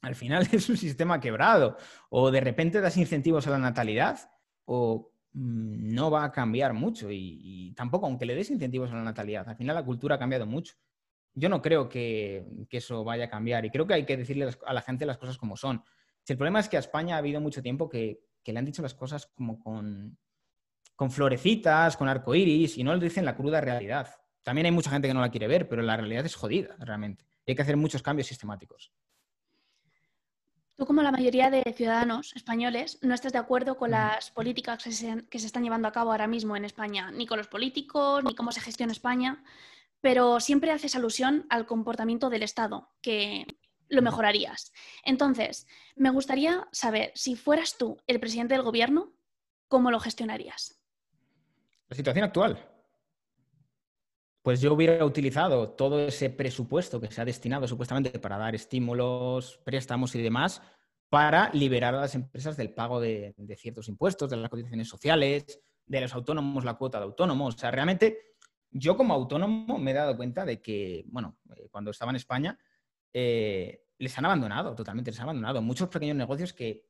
[0.01, 1.77] al final es un sistema quebrado.
[2.11, 4.19] O de repente das incentivos a la natalidad
[4.65, 7.07] o mm, no va a cambiar mucho.
[7.09, 10.45] Y, tampoco, aunque le des incentivos a la natalidad, al final la cultura ha cambiado
[10.45, 10.75] mucho.
[11.39, 14.73] Yo no creo que, eso vaya a cambiar y creo que hay que decirle a
[14.73, 15.83] la gente las cosas como son.
[16.23, 18.81] Si el problema es que a España ha habido mucho tiempo que, le han dicho
[18.81, 20.17] las cosas como con,
[20.95, 24.07] con florecitas, con arcoiris y no le dicen la cruda realidad.
[24.41, 27.25] También hay mucha gente que no la quiere ver, pero la realidad es jodida, realmente.
[27.45, 28.91] Y hay que hacer muchos cambios sistemáticos.
[30.75, 34.91] Tú, como la mayoría de ciudadanos españoles, no estás de acuerdo con las políticas que
[34.91, 38.51] se, están llevando a cabo ahora mismo en España, ni con los políticos, ni cómo
[38.51, 39.43] se gestiona España,
[40.07, 43.45] pero siempre haces alusión al comportamiento del Estado, que
[43.89, 44.71] lo mejorarías.
[45.03, 45.67] Entonces,
[45.97, 49.11] me gustaría saber, si fueras tú el presidente del gobierno,
[49.67, 50.79] ¿cómo lo gestionarías?
[51.89, 52.65] La situación actual.
[54.43, 59.59] Pues yo hubiera utilizado todo ese presupuesto que se ha destinado supuestamente para dar estímulos,
[59.65, 60.61] préstamos y demás
[61.09, 65.99] para liberar a las empresas del pago de, ciertos impuestos, de las cotizaciones sociales, de
[65.99, 67.55] los autónomos, la cuota de autónomos.
[67.55, 68.36] O sea, realmente
[68.77, 72.59] yo como autónomo me he dado cuenta de que, bueno, eh, cuando estaba en España,
[73.13, 75.61] eh, les han abandonado, totalmente les han abandonado.
[75.61, 76.85] Muchos pequeños negocios que,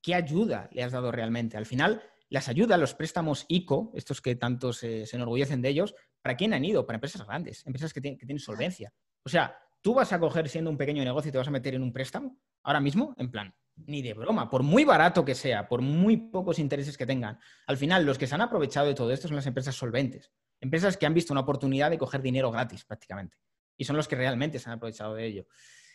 [0.00, 1.56] ¿qué ayuda le has dado realmente?
[1.56, 6.36] Al final, las ayudas, los préstamos ICO, estos que tanto se, enorgullecen de ellos, ¿para
[6.36, 6.86] quién han ido?
[6.86, 8.92] Para empresas grandes, empresas que, tienen, solvencia.
[9.24, 11.74] O sea, tú vas a coger siendo un pequeño negocio y te vas a meter
[11.74, 13.54] en un préstamo ahora mismo, en plan,
[13.86, 17.38] ni de broma, por muy barato que sea, por muy pocos intereses que tengan.
[17.66, 20.96] Al final, los que se han aprovechado de todo esto son las empresas solventes, empresas
[20.96, 23.36] que han visto una oportunidad de coger dinero gratis prácticamente.
[23.76, 25.46] Y son los que realmente se han aprovechado de ello.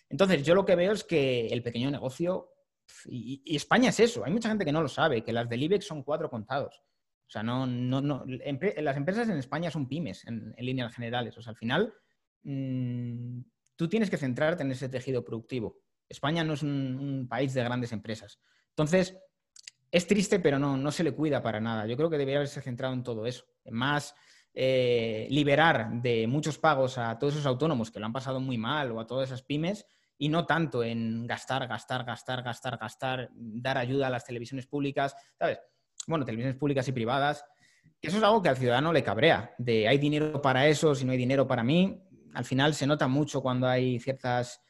[0.09, 2.53] Entonces, yo lo que veo es que el pequeño negocio
[3.05, 4.23] y, España es eso.
[4.25, 6.81] Hay mucha gente que no lo sabe, que las del IBEX son cuatro contados.
[7.27, 11.37] O sea, no, no, no las empresas en España son pymes en, líneas generales.
[11.37, 11.93] O sea, al final
[12.43, 13.39] mm,
[13.75, 15.82] tú tienes que centrarte en ese tejido productivo.
[16.07, 18.39] España no es un, país de grandes empresas.
[18.69, 19.17] Entonces,
[19.91, 21.85] es triste, pero no, no se le cuida para nada.
[21.85, 23.45] Yo creo que debería haberse centrado en todo eso.
[23.69, 24.15] más,
[24.55, 28.91] eh, liberar de muchos pagos a todos esos autónomos que lo han pasado muy mal
[28.91, 33.79] o a todas esas pymes y no tanto en gastar, gastar, gastar, gastar, gastar, dar
[33.79, 35.59] ayuda a las televisiones públicas, ¿sabes?
[36.05, 37.43] Bueno, televisiones públicas y privadas.
[37.99, 41.13] Eso es algo que al ciudadano le cabrea, de hay dinero para eso, si no
[41.13, 42.03] hay dinero para mí.
[42.35, 44.61] Al final se nota mucho cuando hay ciertas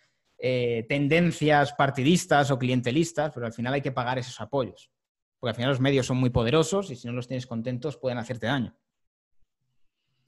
[0.45, 4.91] eh, tendencias partidistas o clientelistas, pero al final hay que pagar esos apoyos.
[5.39, 8.17] Porque al final los medios son muy poderosos y si no los tienes contentos pueden
[8.17, 8.77] hacerte daño.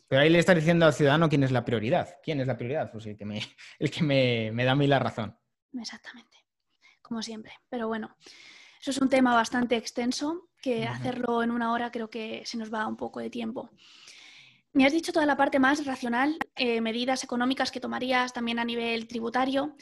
[0.08, 2.16] Pero ahí le estás diciendo al ciudadano quién es la prioridad.
[2.24, 2.90] ¿Quién es la prioridad?
[2.94, 3.42] Pues el que me,
[3.80, 5.38] el que me, da a mí la razón.
[5.74, 6.38] Exactamente,
[7.02, 7.52] como siempre.
[7.68, 8.16] Pero bueno,
[8.80, 12.74] eso es un tema bastante extenso que hacerlo en una hora creo que se nos
[12.74, 13.70] va un poco de tiempo.
[14.72, 18.66] Me has dicho toda la parte más racional, eh, medidas económicas que tomarías también a
[18.66, 19.76] nivel tributario,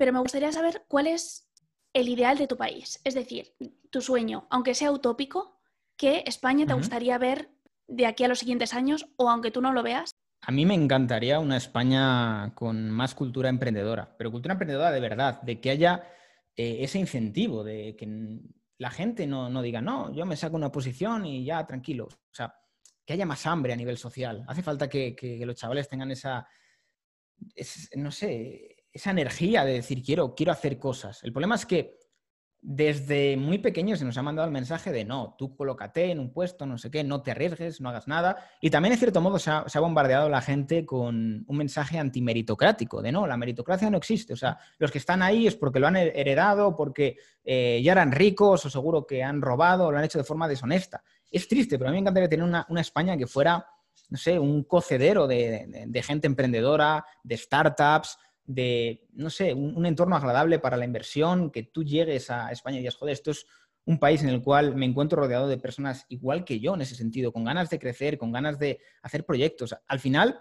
[0.00, 1.46] pero me gustaría saber cuál es
[1.92, 3.54] el ideal de tu país, es decir,
[3.90, 5.60] tu sueño, aunque sea utópico,
[5.98, 7.50] ¿qué España te gustaría ver
[7.86, 10.12] de aquí a los siguientes años o aunque tú no lo veas?
[10.40, 15.42] A mí me encantaría una España con más cultura emprendedora, pero cultura emprendedora de verdad,
[15.42, 16.02] de que haya
[16.56, 18.40] eh, ese incentivo, de que
[18.78, 22.06] la gente no, diga, no, yo me saco una posición y ya tranquilo.
[22.06, 22.54] O sea,
[23.04, 24.46] que haya más hambre a nivel social.
[24.48, 26.48] Hace falta que, los chavales tengan esa,
[27.96, 31.22] no sé, esa energía de decir, quiero, quiero hacer cosas.
[31.22, 32.00] El problema es que
[32.62, 36.30] desde muy pequeños se nos ha mandado el mensaje de no, tú colócate en un
[36.30, 38.36] puesto, no sé qué, no te arriesgues, no hagas nada.
[38.60, 43.12] Y también, en cierto modo, se ha, bombardeado la gente con un mensaje antimeritocrático, de
[43.12, 44.34] no, la meritocracia no existe.
[44.34, 48.12] O sea, los que están ahí es porque lo han heredado, porque eh, ya eran
[48.12, 51.02] ricos o seguro que han robado o lo han hecho de forma deshonesta.
[51.30, 53.64] Es triste, pero a mí me encantaría tener una, España que fuera,
[54.10, 60.58] no sé, un cocedero de gente emprendedora, de startups, de, no sé, un, entorno agradable
[60.58, 63.46] para la inversión, que tú llegues a España y digas, joder, esto es
[63.84, 66.94] un país en el cual me encuentro rodeado de personas igual que yo en ese
[66.94, 69.74] sentido, con ganas de crecer, con ganas de hacer proyectos.
[69.86, 70.40] Al final,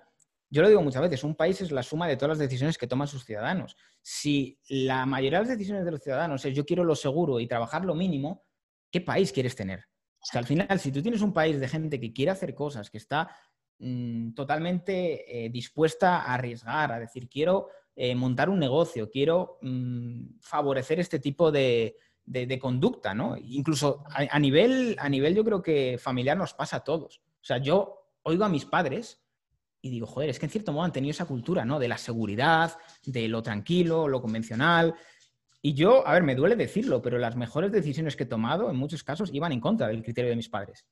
[0.49, 2.87] yo lo digo muchas veces, un país es la suma de todas las decisiones que
[2.87, 3.75] toman sus ciudadanos.
[4.01, 7.47] Si la mayoría de las decisiones de los ciudadanos es yo quiero lo seguro y
[7.47, 8.45] trabajar lo mínimo,
[8.91, 9.85] ¿qué país quieres tener?
[10.33, 13.33] al final, si tú tienes un país de gente que quiere hacer cosas, que está
[13.79, 17.69] mm, totalmente eh, dispuesta a arriesgar, a decir, quiero
[18.01, 21.97] eh, montar un negocio, quiero mm, favorecer este tipo de,
[22.61, 23.35] conducta, ¿no?
[23.35, 27.17] Incluso a, nivel, a nivel, yo creo que familiar nos pasa a todos.
[27.17, 29.21] O sea, yo oigo a mis padres
[29.81, 31.77] y digo, joder, es que en cierto modo han tenido esa cultura, ¿no?
[31.77, 34.95] De la seguridad, de lo tranquilo, lo convencional.
[35.61, 38.77] Y yo, a ver, me duele decirlo, pero las mejores decisiones que he tomado en
[38.77, 40.85] muchos casos iban en contra del criterio de mis padres.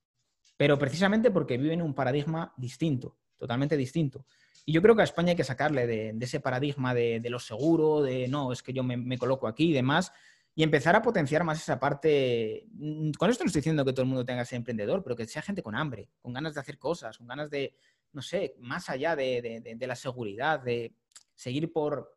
[0.58, 4.26] Pero precisamente porque viven un paradigma distinto, totalmente distinto.
[4.68, 8.02] Y yo creo que a España hay que sacarle de, ese paradigma de, lo seguro,
[8.02, 10.12] de no, es que yo me, coloco aquí y demás,
[10.54, 12.66] y empezar a potenciar más esa parte.
[12.72, 15.16] Mm, con esto no estoy diciendo que todo el mundo tenga que ser emprendedor, pero
[15.16, 17.76] que sea gente con hambre, con ganas de hacer cosas, con ganas de,
[18.12, 20.94] no sé, más allá de, la seguridad, de
[21.34, 22.14] seguir por,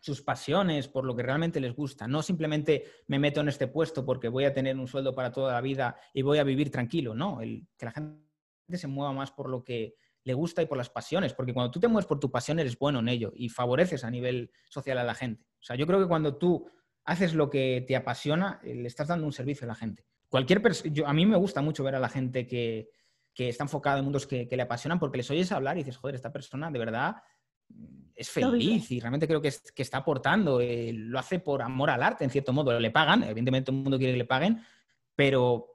[0.00, 2.08] sus pasiones, por lo que realmente les gusta.
[2.08, 5.52] No simplemente me meto en este puesto porque voy a tener un sueldo para toda
[5.52, 7.14] la vida y voy a vivir tranquilo.
[7.14, 8.16] No, que la gente
[8.78, 11.78] se mueva más por lo que le gusta y por las pasiones, porque cuando tú
[11.78, 15.04] te mueves por tu pasión eres bueno en ello y favoreces a nivel social a
[15.04, 15.46] la gente.
[15.60, 16.68] O sea, yo creo que cuando tú
[17.04, 20.04] haces lo que te apasiona, eh, le estás dando un servicio a la gente.
[20.28, 20.60] Cualquier
[21.06, 22.90] a mí me gusta mucho ver a la gente que,
[23.36, 26.16] está enfocada en mundos que, que, le apasionan porque les oyes hablar y dices, joder,
[26.16, 27.16] esta persona de verdad
[28.16, 30.60] es feliz y realmente creo que, está aportando.
[30.60, 32.80] Eh, lo hace por amor al arte, en cierto modo.
[32.80, 34.60] Le pagan, evidentemente todo el mundo quiere que le paguen,
[35.14, 35.68] pero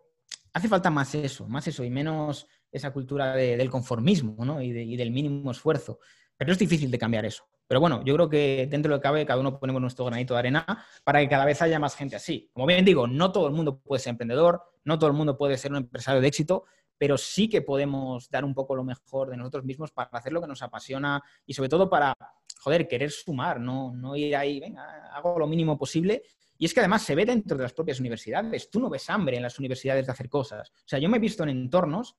[0.51, 5.51] hace falta más eso, más eso y menos esa cultura del conformismo y, del mínimo
[5.51, 5.99] esfuerzo.
[6.37, 7.43] Pero es difícil de cambiar eso.
[7.67, 10.33] Pero bueno, yo creo que dentro de lo que cabe, cada uno ponemos nuestro granito
[10.33, 12.49] de arena para que cada vez haya más gente así.
[12.53, 15.57] Como bien digo, no todo el mundo puede ser emprendedor, no todo el mundo puede
[15.57, 16.65] ser un empresario de éxito,
[16.97, 20.41] pero sí que podemos dar un poco lo mejor de nosotros mismos para hacer lo
[20.41, 22.13] que nos apasiona y sobre todo para,
[22.59, 26.23] joder, querer sumar, no, no ir ahí, venga, hago lo mínimo posible.
[26.57, 28.69] Y es que además se ve dentro de las propias universidades.
[28.69, 30.69] Tú no ves hambre en las universidades de hacer cosas.
[30.69, 32.17] O sea, yo me he visto en entornos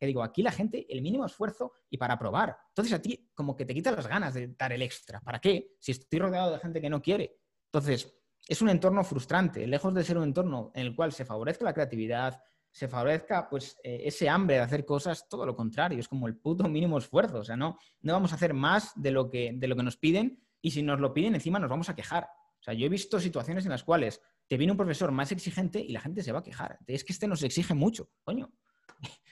[0.00, 2.56] que digo, aquí la gente, el mínimo esfuerzo y para probar.
[2.68, 5.20] Entonces a ti como que te quita las ganas de dar el extra.
[5.20, 5.76] ¿Para qué?
[5.78, 7.36] Si estoy rodeado de gente que no quiere.
[7.66, 8.10] Entonces,
[8.48, 11.74] es un entorno frustrante, lejos de ser un entorno en el cual se favorezca la
[11.74, 16.26] creatividad, se favorezca pues eh, ese hambre de hacer cosas, todo lo contrario, es como
[16.26, 19.52] el puto mínimo esfuerzo, o sea, no, no vamos a hacer más de lo, que,
[19.54, 22.24] de lo que nos piden y si nos lo piden encima nos vamos a quejar.
[22.24, 25.80] O sea, yo he visto situaciones en las cuales te viene un profesor más exigente
[25.80, 26.78] y la gente se va a quejar.
[26.86, 28.52] Es que este nos exige mucho, coño.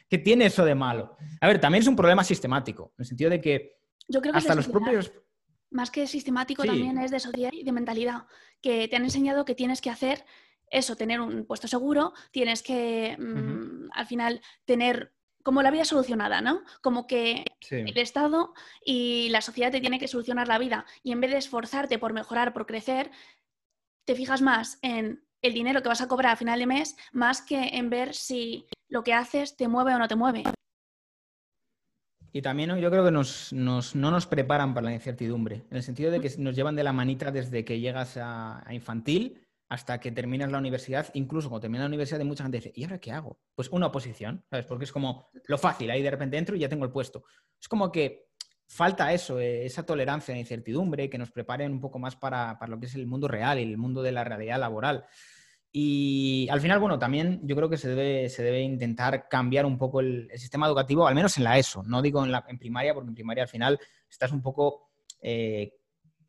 [0.08, 1.16] ¿Qué tiene eso de malo?
[1.40, 4.38] A ver, también es un problema sistemático, en el sentido de que, yo creo que
[4.38, 5.12] hasta los propios...
[5.70, 8.26] Más que sistemático también es de sociedad y de mentalidad,
[8.62, 10.24] que te han enseñado que tienes que hacer
[10.70, 16.40] eso, tener un puesto seguro, tienes que mm, al final tener como la vida solucionada,
[16.40, 16.62] ¿no?
[16.82, 18.52] Como que el Estado
[18.84, 22.12] y la sociedad te tiene que solucionar la vida y en vez de esforzarte por
[22.12, 23.10] mejorar, por crecer,
[24.04, 27.42] te fijas más en el dinero que vas a cobrar a final de mes más
[27.42, 30.42] que en ver si lo que haces te mueve o no te mueve.
[32.32, 36.10] Y también yo creo que nos, no nos preparan para la incertidumbre, en el sentido
[36.10, 40.50] de que nos llevan de la manita desde que llegas a infantil hasta que terminas
[40.50, 43.38] la universidad, incluso cuando terminas la universidad, mucha gente dice, ¿y ahora qué hago?
[43.54, 44.64] Pues una oposición, ¿sabes?
[44.64, 47.24] Porque es como lo fácil, ahí de repente entro y ya tengo el puesto.
[47.60, 48.27] Es como que
[48.68, 52.78] falta eso, eh, esa tolerancia de incertidumbre, que nos preparen un poco más para, lo
[52.78, 55.06] que es el mundo real y el mundo de la realidad laboral.
[55.72, 59.78] Y al final, bueno, también yo creo que se debe, se debe intentar cambiar un
[59.78, 62.94] poco el, sistema educativo, al menos en la ESO, no digo en, la, en primaria,
[62.94, 63.78] porque en primaria al final
[64.08, 65.74] estás un poco eh,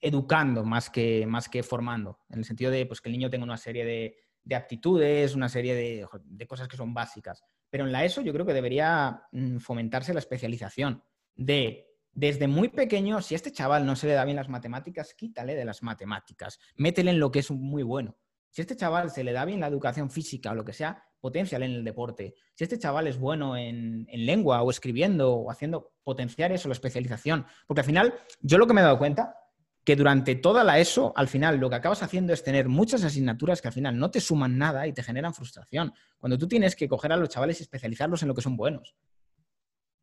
[0.02, 3.44] educando más que, más que formando, en el sentido de pues, que el niño tenga
[3.44, 4.16] una serie de,
[4.56, 7.44] aptitudes, una serie de, cosas que son básicas.
[7.70, 11.04] Pero en la ESO yo creo que debería mm, fomentarse la especialización
[11.36, 15.14] de desde muy pequeño, si a este chaval no se le da bien las matemáticas,
[15.14, 18.18] quítale de las matemáticas, métele en lo que es muy bueno.
[18.50, 21.04] Si a este chaval se le da bien la educación física o lo que sea,
[21.22, 22.34] potencial en el deporte.
[22.56, 26.74] Si este chaval es bueno en, en, lengua o escribiendo o haciendo, potenciar eso, la
[26.74, 27.46] especialización.
[27.68, 29.36] Porque al final, yo lo que me he dado cuenta
[29.84, 33.62] que durante toda la ESO, al final, lo que acabas haciendo es tener muchas asignaturas
[33.62, 35.94] que al final no te suman nada y te generan frustración.
[36.18, 38.96] Cuando tú tienes que coger a los chavales y especializarlos en lo que son buenos.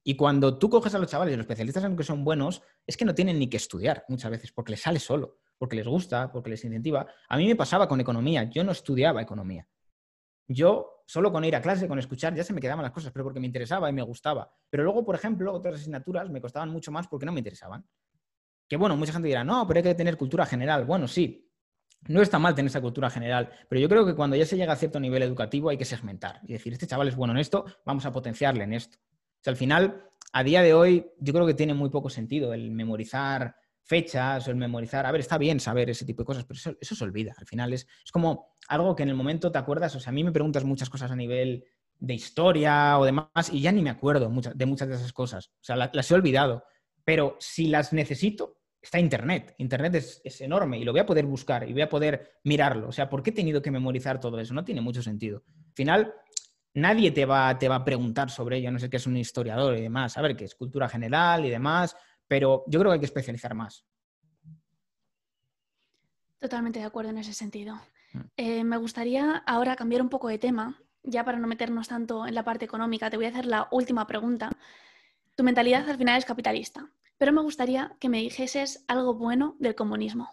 [0.08, 2.96] Y cuando tú coges a los chavales los especialistas en lo que son buenos, es
[2.96, 6.30] que no tienen ni que estudiar muchas veces, porque les sale solo, porque les gusta,
[6.30, 7.08] porque les incentiva.
[7.28, 9.66] A mí me pasaba con economía, yo no estudiaba economía.
[10.46, 13.24] Yo solo con ir a clase, con escuchar, ya se me quedaban las cosas, pero
[13.24, 14.48] porque me interesaba y me gustaba.
[14.70, 17.84] Pero luego, por ejemplo, otras asignaturas me costaban mucho más porque no me interesaban.
[18.68, 20.84] Que bueno, mucha gente dirá, no, pero hay que tener cultura general.
[20.84, 21.50] Bueno, sí,
[22.06, 24.72] no está mal tener esa cultura general, pero yo creo que cuando ya se llega
[24.72, 27.64] a cierto nivel educativo hay que segmentar y decir, este chaval es bueno en esto,
[27.84, 28.98] vamos a potenciarle en esto.
[29.46, 32.72] Sea, al final, a día de hoy, yo creo que tiene muy poco sentido el
[32.72, 35.06] memorizar fechas o el memorizar.
[35.06, 37.32] A ver, está bien saber ese tipo de cosas, pero eso, se olvida.
[37.38, 39.94] Al final es, es como algo que en el momento te acuerdas.
[39.94, 41.64] O sea, a mí me preguntas muchas cosas a nivel
[42.00, 45.52] de historia o demás, y ya ni me acuerdo de muchas de esas cosas.
[45.60, 46.64] O sea, las he olvidado.
[47.04, 49.54] Pero si las necesito, está Internet.
[49.58, 52.88] Internet es, enorme y lo voy a poder buscar y voy a poder mirarlo.
[52.88, 54.54] O sea, ¿por qué he tenido que memorizar todo eso?
[54.54, 55.44] No tiene mucho sentido.
[55.46, 56.14] Al final,
[56.76, 59.76] nadie te va, te va a preguntar sobre ello, no sé qué es un historiador
[59.76, 60.16] y demás.
[60.16, 61.96] A ver, qué es cultura general y demás,
[62.28, 63.84] pero yo creo que hay que especializar más.
[66.38, 67.80] Totalmente de acuerdo en ese sentido.
[68.12, 68.20] Mm.
[68.36, 72.34] Eh, me gustaría ahora cambiar un poco de tema, ya para no meternos tanto en
[72.34, 73.08] la parte económica.
[73.08, 74.50] Te voy a hacer la última pregunta.
[75.34, 79.74] Tu mentalidad al final es capitalista, pero me gustaría que me dijeses algo bueno del
[79.74, 80.28] comunismo.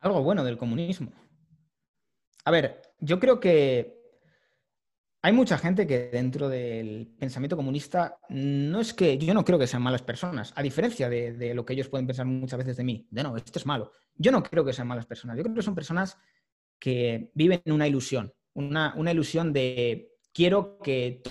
[0.00, 1.12] Algo bueno del comunismo.
[2.44, 4.03] A ver, yo creo que
[5.24, 9.66] hay mucha gente que dentro del pensamiento comunista no es que yo no creo que
[9.66, 13.08] sean malas personas, a diferencia de, lo que ellos pueden pensar muchas veces de mí,
[13.10, 13.92] de no, esto es malo.
[14.16, 16.18] Yo no creo que sean malas personas, yo creo que son personas
[16.78, 21.22] que viven en una ilusión, una, ilusión de quiero que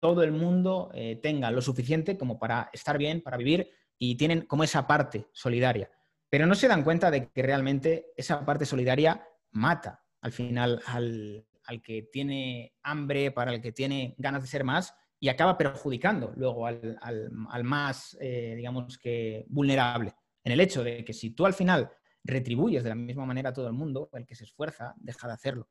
[0.00, 4.42] todo el mundo eh, tenga lo suficiente como para estar bien, para vivir y tienen
[4.42, 5.90] como esa parte solidaria.
[6.28, 11.46] Pero no se dan cuenta de que realmente esa parte solidaria mata al final al,
[11.70, 16.32] al que tiene hambre, para el que tiene ganas de ser más y acaba perjudicando
[16.34, 16.98] luego al,
[17.62, 20.12] más, eh, digamos que, vulnerable.
[20.42, 21.88] En el hecho de que si tú al final
[22.24, 25.34] retribuyes de la misma manera a todo el mundo, el que se esfuerza deja de
[25.34, 25.68] hacerlo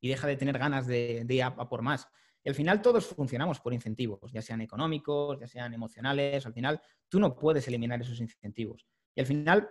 [0.00, 2.06] y deja de tener ganas de, ir a, por más.
[2.44, 6.46] Y al final todos funcionamos por incentivos, ya sean económicos, ya sean emocionales.
[6.46, 8.86] Al final tú no puedes eliminar esos incentivos.
[9.16, 9.68] Y al final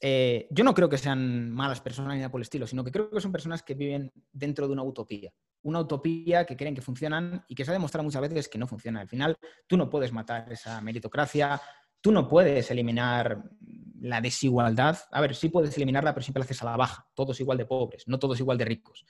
[0.00, 2.92] eh, yo no creo que sean malas personas ni nada por el estilo, sino que
[2.92, 5.32] creo que son personas que viven dentro de una utopía.
[5.62, 8.66] Una utopía que creen que funcionan y que se ha demostrado muchas veces que no
[8.66, 9.00] funciona.
[9.00, 9.36] Al final,
[9.66, 11.60] tú no puedes matar esa meritocracia,
[12.00, 13.42] tú no puedes eliminar
[14.00, 14.98] la desigualdad.
[15.10, 17.08] A ver, sí puedes eliminarla, pero siempre la haces a la baja.
[17.14, 19.04] Todos igual de pobres, no todos igual de ricos.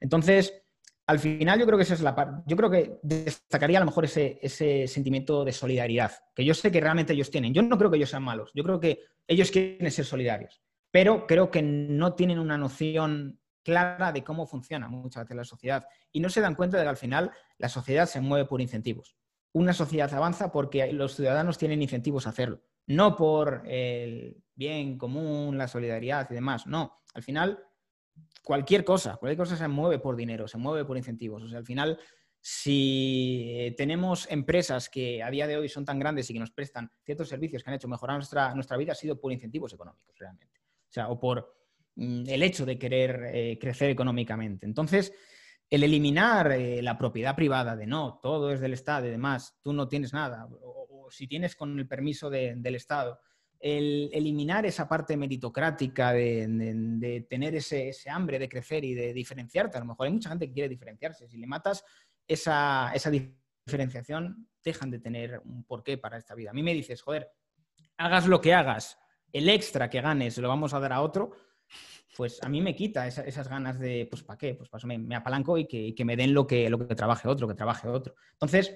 [0.00, 0.61] Entonces,
[1.06, 3.86] al final yo creo que esa es la parte, yo creo que destacaría a lo
[3.86, 7.52] mejor ese, ese, sentimiento de solidaridad, que yo sé que realmente ellos tienen.
[7.52, 11.26] Yo no creo que ellos sean malos, yo creo que ellos quieren ser solidarios, pero
[11.26, 16.20] creo que no tienen una noción clara de cómo funciona muchas veces la sociedad y
[16.20, 19.16] no se dan cuenta de que al final la sociedad se mueve por incentivos.
[19.52, 25.58] Una sociedad avanza porque los ciudadanos tienen incentivos a hacerlo, no por el bien común,
[25.58, 27.00] la solidaridad y demás, no.
[27.14, 27.62] Al final
[28.42, 31.42] cualquier cosa, cualquier cosa se mueve por dinero, se mueve por incentivos.
[31.42, 31.98] O sea, al final,
[32.40, 36.90] si tenemos empresas que a día de hoy son tan grandes y que nos prestan
[37.04, 40.58] ciertos servicios que han hecho mejorar nuestra, nuestra vida, ha sido por incentivos económicos, realmente.
[40.58, 41.54] O sea, o por
[41.94, 44.66] mm, el hecho de querer eh, crecer económicamente.
[44.66, 45.14] Entonces,
[45.70, 49.72] el eliminar eh, la propiedad privada de no, todo es del Estado y demás, tú
[49.72, 53.20] no tienes nada, o, si tienes con el permiso del Estado,
[53.62, 59.76] el eliminar esa parte meritocrática de, tener ese, hambre de crecer y de diferenciarte.
[59.76, 61.28] A lo mejor hay mucha gente que quiere diferenciarse.
[61.28, 61.84] Si le matas
[62.26, 62.92] esa,
[63.64, 66.50] diferenciación, dejan de tener un porqué para esta vida.
[66.50, 67.30] A mí me dices, joder,
[67.98, 68.98] hagas lo que hagas,
[69.32, 71.30] el extra que ganes lo vamos a dar a otro,
[72.16, 74.54] pues a mí me quita esas ganas de, pues ¿para qué?
[74.54, 77.46] Pues me, me apalanco y que, que, me den lo que, lo que trabaje otro,
[77.46, 78.16] que trabaje otro.
[78.32, 78.74] Entonces,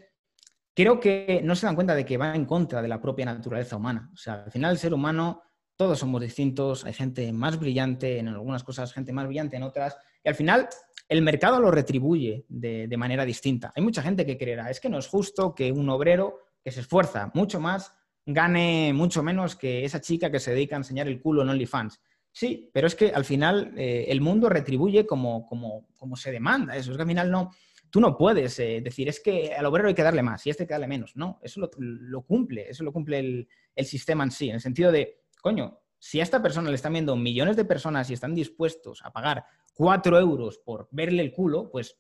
[0.76, 3.76] creo que no se dan cuenta de que va en contra de la propia naturaleza
[3.76, 4.10] humana.
[4.12, 5.42] O sea, al final el ser humano,
[5.74, 9.96] todos somos distintos, hay gente más brillante en algunas cosas, gente más brillante en otras,
[10.22, 10.68] y al final
[11.08, 13.72] el mercado lo retribuye de, manera distinta.
[13.74, 16.80] Hay mucha gente que creerá, es que no es justo que un obrero que se
[16.80, 17.92] esfuerza mucho más
[18.26, 22.00] gane mucho menos que esa chica que se dedica a enseñar el culo en OnlyFans.
[22.32, 26.76] Sí, pero es que al final eh, el mundo retribuye como, como, como se demanda
[26.76, 26.90] eso.
[26.90, 27.52] Es que al final no,
[27.96, 30.52] tú no puedes eh, decir, es que al obrero hay que darle más y a
[30.52, 31.16] este hay que darle menos.
[31.16, 35.22] No, eso lo, cumple, eso lo cumple el, sistema en sí, en el sentido de,
[35.40, 39.14] coño, si a esta persona le están viendo millones de personas y están dispuestos a
[39.14, 41.98] pagar cuatro euros por verle el culo, pues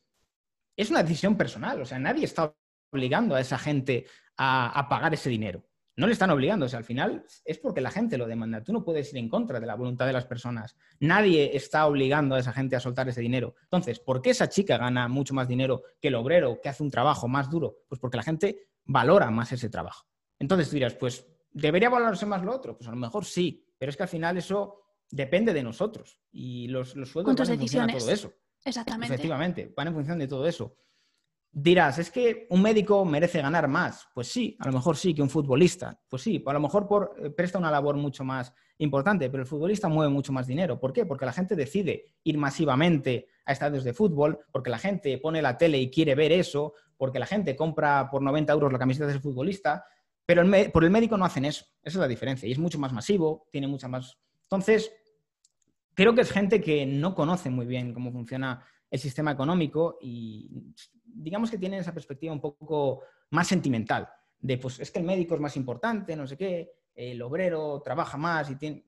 [0.76, 1.80] es una decisión personal.
[1.80, 2.54] O sea, nadie está
[2.92, 4.04] obligando a esa gente
[4.36, 5.64] a pagar ese dinero
[5.96, 6.66] no le están obligando.
[6.66, 8.62] O sea, al final es porque la gente lo demanda.
[8.62, 10.76] Tú no puedes ir en contra de la voluntad de las personas.
[11.00, 13.54] Nadie está obligando a esa gente a soltar ese dinero.
[13.64, 16.90] Entonces, ¿por qué esa chica gana mucho más dinero que el obrero que hace un
[16.90, 17.78] trabajo más duro?
[17.88, 20.06] Pues porque la gente valora más ese trabajo.
[20.38, 22.76] Entonces tú dirás, pues, ¿debería valorarse más lo otro?
[22.76, 26.20] Pues a lo mejor sí, pero es que al final eso depende de nosotros.
[26.30, 28.32] Y los, los sueldos van en función de todo eso.
[28.64, 29.14] Exactamente.
[29.14, 30.76] Efectivamente, van en función de todo eso.
[31.58, 34.06] Dirás, es que un médico merece ganar más.
[34.12, 35.98] Pues sí, a lo mejor sí que un futbolista.
[36.06, 39.48] Pues sí, a lo mejor por, eh, presta una labor mucho más importante, pero el
[39.48, 40.78] futbolista mueve mucho más dinero.
[40.78, 41.06] ¿Por qué?
[41.06, 45.56] Porque la gente decide ir masivamente a estadios de fútbol, porque la gente pone la
[45.56, 49.20] tele y quiere ver eso, porque la gente compra por 90 euros la camiseta del
[49.20, 49.86] futbolista,
[50.26, 51.64] pero por el médico no hacen eso.
[51.82, 52.46] Esa es la diferencia.
[52.46, 54.18] Y es mucho más masivo, tiene mucha más...
[54.42, 54.92] Entonces,
[55.94, 60.74] creo que es gente que no conoce muy bien cómo funciona el sistema económico y
[61.16, 64.08] digamos que tienen esa perspectiva un poco más sentimental,
[64.38, 68.16] de pues es que el médico es más importante, no sé qué, el obrero trabaja
[68.16, 68.84] más y tiene...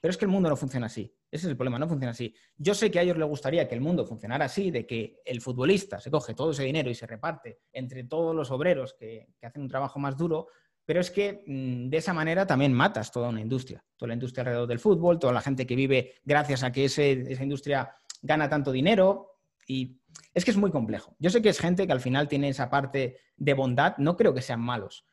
[0.00, 1.12] Pero es que el mundo no funciona así.
[1.30, 2.34] Ese es el problema, no funciona así.
[2.56, 5.40] Yo sé que a ellos les gustaría que el mundo funcionara así, de que el
[5.40, 9.62] futbolista se coge todo ese dinero y se reparte entre todos los obreros que, hacen
[9.62, 10.48] un trabajo más duro,
[10.84, 14.42] pero es que mm, de esa manera también matas toda una industria, toda la industria
[14.42, 17.02] alrededor del fútbol, toda la gente que vive gracias a que esa
[17.42, 17.92] industria
[18.22, 20.00] gana tanto dinero y
[20.34, 21.14] es que es muy complejo.
[21.18, 24.34] Yo sé que es gente que al final tiene esa parte de bondad, no creo
[24.34, 25.06] que sean malos,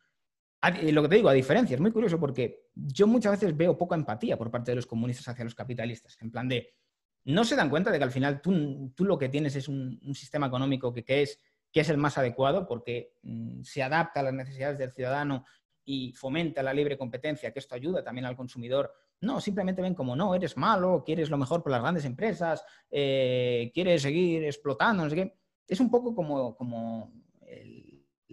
[0.72, 3.94] lo que te digo, a diferencia, es muy curioso porque yo muchas veces veo poca
[3.94, 6.74] empatía por parte de los comunistas hacia los capitalistas, en plan de,
[7.24, 9.98] no se dan cuenta de que al final tú, tú lo que tienes es un,
[10.14, 11.38] sistema económico que, es,
[11.72, 15.44] que es el más adecuado porque mm, se adapta a las necesidades del ciudadano
[15.84, 18.92] y fomenta la libre competencia, que esto ayuda también al consumidor.
[19.24, 23.70] No, simplemente ven como no, eres malo, quieres lo mejor por las grandes empresas, eh,
[23.74, 25.34] quieres seguir explotando, no sé qué.
[25.66, 27.10] Es un poco como, como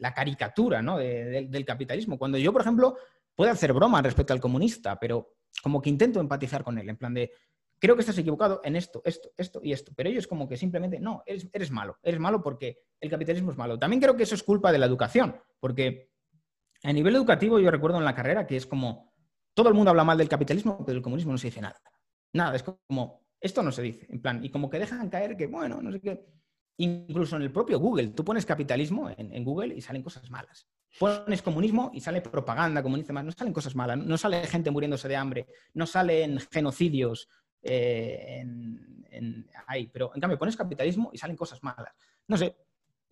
[0.02, 2.18] la caricatura del capitalismo.
[2.18, 2.98] Cuando yo, por ejemplo,
[3.36, 7.14] puedo hacer broma respecto al comunista, pero como que intento empatizar con él, en plan
[7.14, 7.32] de,
[7.80, 9.92] creo que estás equivocado en esto, esto, esto y esto.
[9.96, 13.58] Pero ellos como que simplemente, no, eres, eres malo, eres malo porque el capitalismo es
[13.58, 13.78] malo.
[13.78, 16.10] También creo que eso es culpa de la educación, porque
[16.84, 19.11] a nivel educativo yo recuerdo en la carrera que es como,
[19.54, 21.82] todo el mundo habla mal del capitalismo, pero del comunismo no se dice nada.
[22.34, 25.47] Nada, es como, esto no se dice, en plan, y como que dejan caer que,
[25.47, 26.26] bueno, no sé qué.
[26.78, 30.68] Incluso en el propio Google, tú pones capitalismo en, Google y salen cosas malas.
[30.97, 35.16] Pones comunismo y sale propaganda comunista, no salen cosas malas, no sale gente muriéndose de
[35.16, 37.30] hambre, no salen genocidios
[37.62, 38.43] eh,
[39.91, 41.93] pero en cambio pones capitalismo y salen cosas malas.
[42.28, 42.56] No sé,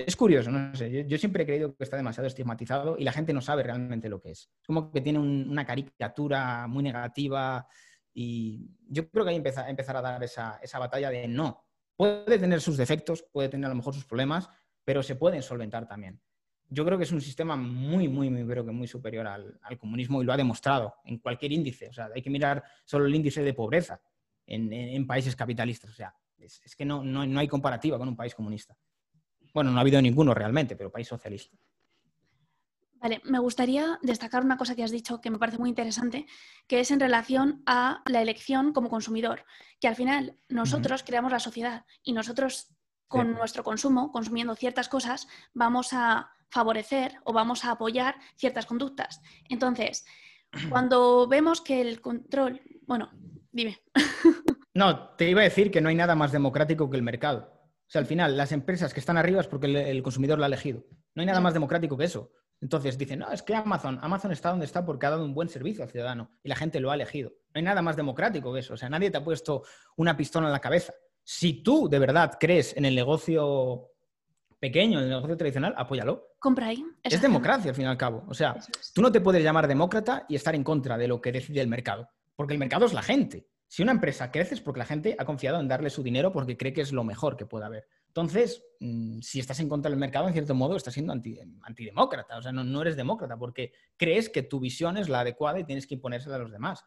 [0.06, 3.34] es curioso, no sé, yo, siempre he creído que está demasiado estigmatizado y la gente
[3.34, 4.50] no sabe realmente lo que es.
[4.62, 7.68] Es como que tiene una caricatura muy negativa
[8.14, 11.66] y yo creo que hay que empezar a dar esa, esa batalla de no,
[12.00, 14.50] Puede tener sus defectos, puede tener a lo mejor sus problemas,
[14.86, 16.22] pero se pueden solventar también.
[16.70, 20.22] Yo creo que es un sistema muy, muy, muy, pero que muy superior al, comunismo
[20.22, 21.90] y lo ha demostrado en cualquier índice.
[21.90, 24.00] O sea, hay que mirar solo el índice de pobreza
[24.46, 25.92] en, países capitalistas.
[25.92, 28.78] O sea, es, que no, no hay comparativa con un país comunista.
[29.54, 31.58] Bueno, no ha habido ninguno realmente, pero país socialista.
[33.02, 36.26] Vale, me gustaría destacar una cosa que has dicho que me parece muy interesante,
[36.68, 39.46] que es en relación a la elección como consumidor,
[39.80, 42.76] que al final nosotros creamos la sociedad y nosotros
[43.08, 49.22] con nuestro consumo, consumiendo ciertas cosas, vamos a favorecer o vamos a apoyar ciertas conductas.
[49.48, 50.06] Entonces,
[50.70, 53.12] cuando vemos que el control, bueno,
[53.52, 53.82] dime.
[54.74, 57.59] No, te iba a decir que no hay nada más democrático que el mercado.
[57.90, 60.48] O sea, al final, las empresas que están arriba es porque el, consumidor lo ha
[60.48, 60.86] elegido.
[61.16, 62.32] No hay nada más democrático que eso.
[62.62, 65.50] Entonces dicen, no, es que Amazon, Amazon está donde está porque ha dado un buen
[65.50, 67.32] servicio al ciudadano y la gente lo ha elegido.
[67.32, 68.76] No hay nada más democrático que eso.
[68.76, 69.64] O sea, nadie te ha puesto
[69.96, 70.94] una pistola en la cabeza.
[71.24, 73.90] Si tú de verdad crees en el negocio
[74.60, 76.36] pequeño, en el negocio tradicional, apóyalo.
[76.38, 76.86] Compra ahí.
[77.02, 78.24] Es democracia, al fin y al cabo.
[78.28, 78.56] O sea,
[78.94, 81.68] tú no te puedes llamar demócrata y estar en contra de lo que decide el
[81.68, 83.48] mercado, porque el mercado es la gente.
[83.70, 86.58] Si una empresa crece es porque la gente ha confiado en darle su dinero porque
[86.58, 87.88] cree que es lo mejor que pueda haber.
[88.08, 92.38] Entonces, mm, si estás en contra del mercado, en cierto modo, estás siendo antidemócrata.
[92.38, 95.86] O sea, no, eres demócrata porque crees que tu visión es la adecuada y tienes
[95.86, 96.84] que imponérsela a los demás.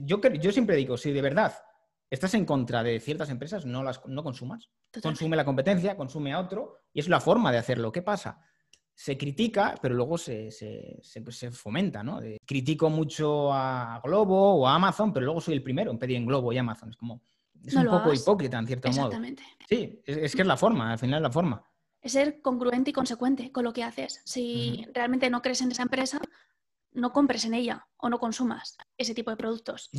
[0.00, 1.52] Yo, yo siempre digo, si de verdad
[2.08, 4.70] estás en contra de ciertas empresas, no las no consumas.
[5.02, 7.92] Consume la competencia, consume a otro y es la forma de hacerlo.
[7.92, 8.47] ¿Qué pasa?
[8.98, 10.50] Se critica, pero luego se,
[11.52, 12.18] fomenta, ¿no?
[12.44, 16.26] critico mucho a Globo o a Amazon, pero luego soy el primero en pedir en
[16.26, 16.90] Globo y Amazon.
[16.90, 17.22] Es como,
[17.64, 18.98] es un poco hipócrita en cierto modo.
[18.98, 19.44] Exactamente.
[19.68, 21.62] Sí, es, que es la forma, al final es la forma.
[22.02, 24.20] Es ser congruente y consecuente con lo que haces.
[24.24, 26.20] Si realmente no crees en esa empresa,
[26.90, 29.90] no compres en ella o no consumas ese tipo de productos.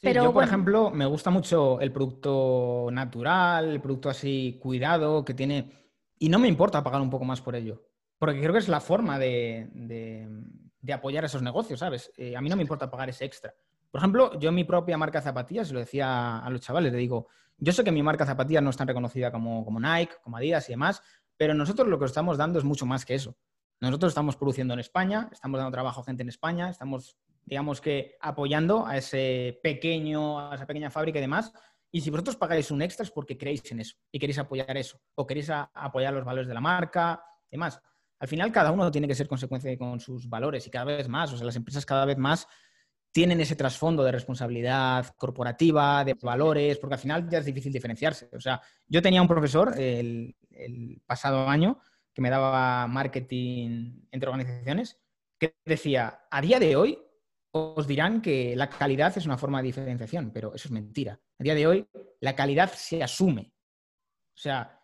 [0.00, 5.34] Pero, yo, por ejemplo, me gusta mucho el producto natural, el producto así cuidado que
[5.34, 5.72] tiene.
[6.20, 7.87] Y no me importa pagar un poco más por ello.
[8.18, 10.28] Porque creo que es la forma de,
[10.92, 12.12] apoyar esos negocios, ¿sabes?
[12.16, 13.54] Eh, a mí no me importa pagar ese extra.
[13.90, 16.98] Por ejemplo, yo en mi propia marca de zapatillas, lo decía a los chavales, le
[16.98, 20.14] digo, yo sé que mi marca de zapatillas no es tan reconocida como, como Nike,
[20.22, 21.02] como Adidas y demás,
[21.36, 23.36] pero nosotros lo que estamos dando es mucho más que eso.
[23.80, 28.16] Nosotros estamos produciendo en España, estamos dando trabajo a gente en España, estamos, digamos que,
[28.20, 31.52] apoyando a ese pequeño, a esa pequeña fábrica y demás.
[31.90, 35.00] Y si vosotros pagáis un extra es porque creéis en eso y queréis apoyar eso,
[35.14, 37.80] o queréis apoyar los valores de la marca y demás.
[38.20, 41.32] Al final, cada uno tiene que ser consecuencia con sus valores y cada vez más,
[41.32, 42.48] o sea, las empresas cada vez más
[43.12, 48.28] tienen ese trasfondo de responsabilidad corporativa, de valores, porque al final ya es difícil diferenciarse.
[48.34, 50.36] O sea, yo tenía un profesor el,
[51.06, 51.80] pasado año
[52.12, 54.98] que me daba marketing entre organizaciones,
[55.38, 56.98] que decía, a día de hoy
[57.52, 61.18] os dirán que la calidad es una forma de diferenciación, pero eso es mentira.
[61.38, 61.88] A día de hoy
[62.20, 63.52] la calidad se asume.
[64.34, 64.80] O sea,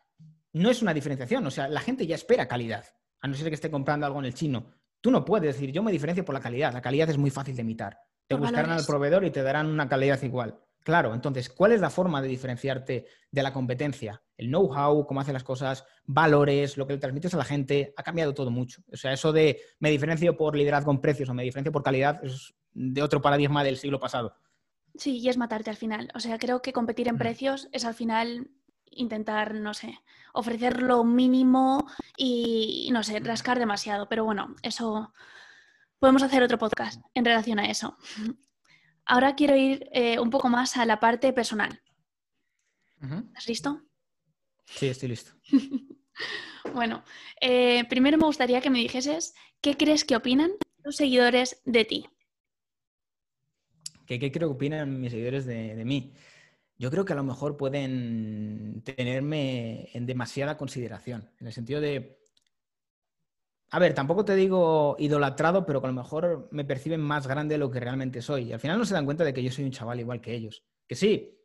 [0.53, 1.47] no es una diferenciación.
[1.47, 2.87] O sea, la gente ya espera calidad,
[3.25, 4.67] a no ser que esté comprando algo en el chino.
[5.01, 6.75] Tú no puedes decir, yo me diferencio por la calidad.
[6.75, 7.99] La calidad es muy fácil de imitar.
[8.27, 10.61] Te buscarán al proveedor y te darán una calidad igual.
[10.83, 14.23] Claro, entonces, ¿cuál es la forma de diferenciarte de la competencia?
[14.37, 18.03] El know-how, cómo hace las cosas, valores, lo que le transmites a la gente, ha
[18.03, 18.83] cambiado todo mucho.
[18.93, 22.23] O sea, eso de me diferencio por liderazgo en precios o me diferencio por calidad
[22.23, 24.37] es de otro paradigma del siglo pasado.
[24.97, 26.11] Sí, y es matarte al final.
[26.15, 28.51] O sea, creo que competir en precios es al final
[28.97, 30.01] intentar, no sé,
[30.33, 31.87] ofrecer lo mínimo
[32.17, 34.09] y, no sé, rascar demasiado.
[34.09, 35.13] Pero bueno, eso
[35.99, 37.97] podemos hacer otro podcast en relación a eso.
[39.07, 41.81] Ahora quiero ir eh, un poco más a la parte personal.
[43.01, 43.83] ¿Estás listo?
[44.65, 45.33] Sí, estoy listo.
[46.75, 47.05] bueno,
[47.41, 52.09] eh, primero me gustaría que me dijeses qué crees que opinan los seguidores de ti.
[54.07, 56.13] ¿Qué, creo que opinan mis seguidores de, de, mí?
[56.77, 62.25] Yo creo que a lo mejor pueden tenerme en demasiada consideración, en el sentido de
[63.75, 67.57] a ver, tampoco te digo idolatrado, pero que a lo mejor me perciben más grande
[67.57, 68.45] de lo que realmente soy.
[68.45, 70.33] Y al final no se dan cuenta de que yo soy un chaval igual que
[70.33, 70.65] ellos.
[70.87, 71.41] Que sí,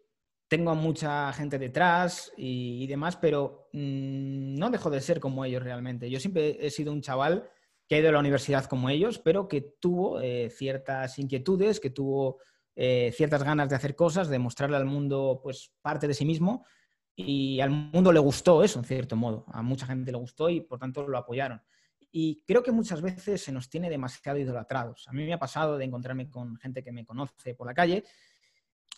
[0.48, 6.08] tengo mucha gente detrás y, demás, pero mm, no dejo de ser como ellos realmente.
[6.08, 7.50] Yo siempre he sido un chaval
[7.88, 11.90] que ha ido a la universidad como ellos, pero que tuvo eh, ciertas inquietudes, que
[11.90, 12.38] tuvo
[12.82, 16.66] eh, ciertas ganas de hacer cosas, de mostrarle al mundo pues, parte de sí mismo.
[17.14, 19.44] Y al mundo le gustó eso, en cierto modo.
[19.52, 21.62] A mucha gente le gustó y por tanto lo apoyaron.
[22.10, 25.10] Y creo que muchas veces se nos tiene demasiado idolatrados.
[25.10, 28.06] A mí me ha pasado de encontrarme con gente que me conoce por la calle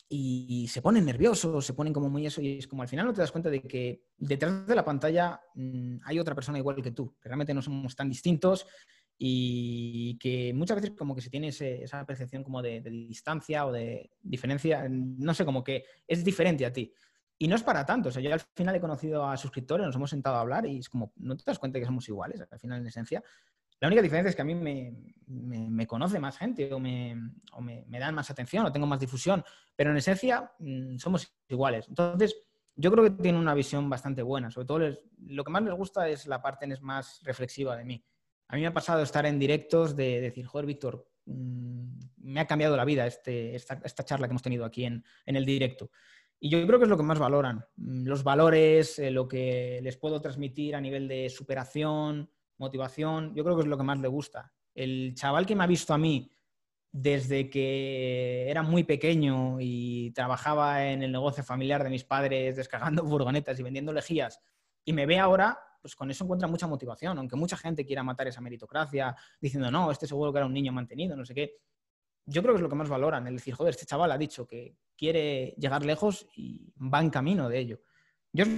[0.08, 3.14] y se ponen nerviosos, se ponen como muy eso, y es como al final no
[3.14, 6.92] te das cuenta de que detrás de la pantalla mm, hay otra persona igual que
[6.92, 8.68] tú, que realmente no somos tan distintos
[9.24, 13.72] y que muchas veces como que se tiene esa percepción como de, de, distancia o
[13.72, 16.92] de diferencia, no sé, como que es diferente a ti.
[17.38, 18.10] Y no es para tanto.
[18.10, 20.80] O sea, yo al final he conocido a suscriptores, nos hemos sentado a hablar y
[20.80, 23.24] es como, no te das cuenta que somos iguales, al final, en esencia.
[23.80, 27.16] La única diferencia es que a mí me, conoce más gente o, me,
[27.62, 29.44] me, dan más atención o tengo más difusión,
[29.76, 31.88] pero en esencia mm, somos iguales.
[31.90, 32.36] Entonces,
[32.76, 34.50] yo creo que tiene una visión bastante buena.
[34.50, 34.80] Sobre todo,
[35.28, 38.04] lo que más les gusta es la parte más reflexiva de mí.
[38.52, 42.48] A mí me ha pasado estar en directos de, decir, joder, Víctor, mm, me ha
[42.48, 45.90] cambiado la vida este, esta, esta, charla que hemos tenido aquí en, en el directo.
[46.38, 49.80] Y yo creo que es lo que más valoran, mm, los valores, eh, lo que
[49.82, 54.00] les puedo transmitir a nivel de superación, motivación, yo creo que es lo que más
[54.00, 54.52] le gusta.
[54.76, 56.30] El chaval que me ha visto a mí
[56.92, 63.06] desde que era muy pequeño y trabajaba en el negocio familiar de mis padres descargando
[63.08, 64.42] furgonetas y vendiendo lejías
[64.84, 68.28] y me ve ahora, pues con eso encuentra mucha motivación, aunque mucha gente quiera matar
[68.28, 71.56] esa meritocracia diciendo, no, este seguro que era un niño mantenido, no sé qué.
[72.26, 74.46] Yo creo que es lo que más valoran, el decir, joder, este chaval ha dicho
[74.48, 77.82] que, quiere llegar lejos y va en camino de ello.
[78.32, 78.50] Yo es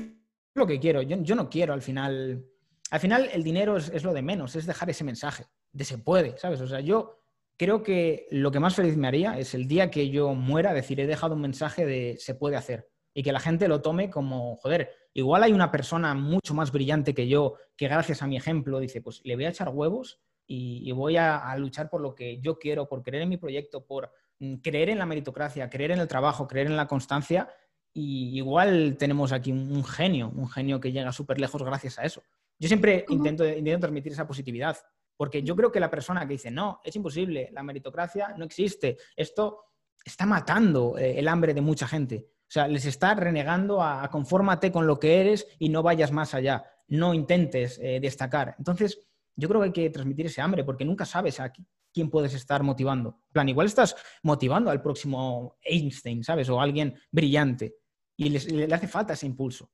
[0.55, 2.45] lo que quiero, yo, no quiero al final...
[2.91, 6.37] Al final el dinero es, lo de menos, es dejar ese mensaje de se puede,
[6.37, 6.59] ¿sabes?
[6.59, 7.23] O sea, yo
[7.55, 10.99] creo que lo que más feliz me haría es el día que yo muera, decir,
[10.99, 14.55] he dejado un mensaje de se puede hacer y que la gente lo tome como,
[14.57, 18.79] joder, igual hay una persona mucho más brillante que yo que gracias a mi ejemplo
[18.79, 22.59] dice, pues le voy a echar huevos y, voy a, luchar por lo que yo
[22.59, 24.11] quiero, por creer en mi proyecto, por
[24.43, 27.49] Mm, creer en la meritocracia, creer en el trabajo, creer en la constancia.
[27.93, 32.23] Y igual tenemos aquí un, genio, un genio que llega súper lejos gracias a eso.
[32.59, 34.77] Yo siempre intento, intento transmitir esa positividad,
[35.15, 38.97] porque yo creo que la persona que dice, no, es imposible, la meritocracia no existe,
[39.15, 39.65] esto
[40.03, 42.27] está matando eh, el hambre de mucha gente.
[42.53, 46.63] Sea, les está renegando a, confórmate con lo que eres y no vayas más allá,
[46.87, 48.53] no intentes eh, destacar.
[48.59, 51.51] Entonces, yo creo que hay que transmitir ese hambre, porque nunca sabes a
[51.91, 53.23] quién puedes estar motivando.
[53.31, 56.47] plan, igual estás motivando al próximo Einstein, ¿sabes?
[56.47, 57.73] O alguien brillante.
[58.17, 59.71] Y le, hace falta ese impulso.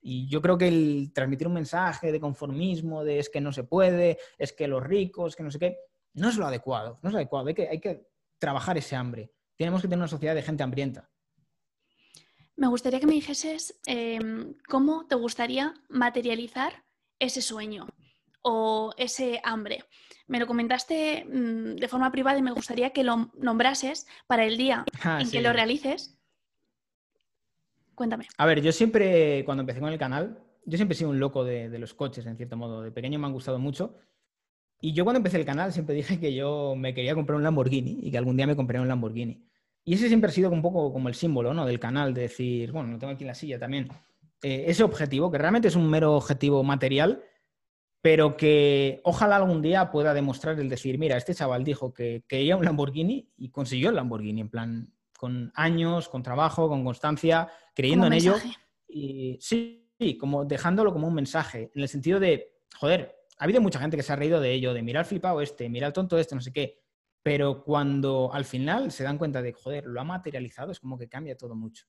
[0.00, 3.64] Y yo creo que el transmitir un mensaje de conformismo, de es que no se
[3.64, 5.78] puede, es que los ricos, que no sé qué,
[6.12, 7.00] no es lo adecuado.
[7.02, 7.48] No es adecuado.
[7.48, 8.06] Hay que, hay que
[8.38, 9.32] trabajar ese hambre.
[9.56, 11.10] Tenemos que tener una sociedad de gente hambrienta.
[12.56, 16.84] Me gustaría que me dijeses em, cómo te gustaría materializar
[17.18, 17.86] ese sueño
[18.42, 19.84] o ese hambre.
[20.26, 24.56] Me lo comentaste mm, de forma privada y me gustaría que lo nombrases para el
[24.56, 26.16] día ah, en que lo realices.
[27.94, 28.26] Cuéntame.
[28.38, 31.44] A ver, yo siempre, cuando empecé con el canal, yo siempre he sido un loco
[31.44, 32.82] de, los coches, en cierto modo.
[32.82, 33.98] De pequeño me han gustado mucho.
[34.80, 38.00] Y yo cuando empecé el canal siempre dije que yo me quería comprar un Lamborghini
[38.02, 39.44] y que algún día me compraría un Lamborghini.
[39.84, 41.66] Y ese siempre ha sido un poco como el símbolo ¿no?
[41.66, 43.88] del canal, de decir, bueno, lo tengo aquí en la silla también.
[44.42, 47.22] Eh, ese objetivo, que realmente es un mero objetivo material,
[48.00, 52.56] pero que ojalá algún día pueda demostrar el decir, mira, este chaval dijo que quería
[52.56, 58.06] un Lamborghini y consiguió el Lamborghini, en plan, con años, con trabajo, con constancia, creyendo
[58.06, 58.36] en ello.
[58.88, 59.88] Y sí,
[60.20, 64.02] como dejándolo como un mensaje, en el sentido de, joder, ha habido mucha gente que
[64.02, 66.83] se ha reído de ello, de mirar flipado este, mirar tonto este, no sé qué,
[67.24, 71.08] pero cuando al final se dan cuenta de, joder, lo ha materializado, es como que
[71.08, 71.86] cambia todo mucho.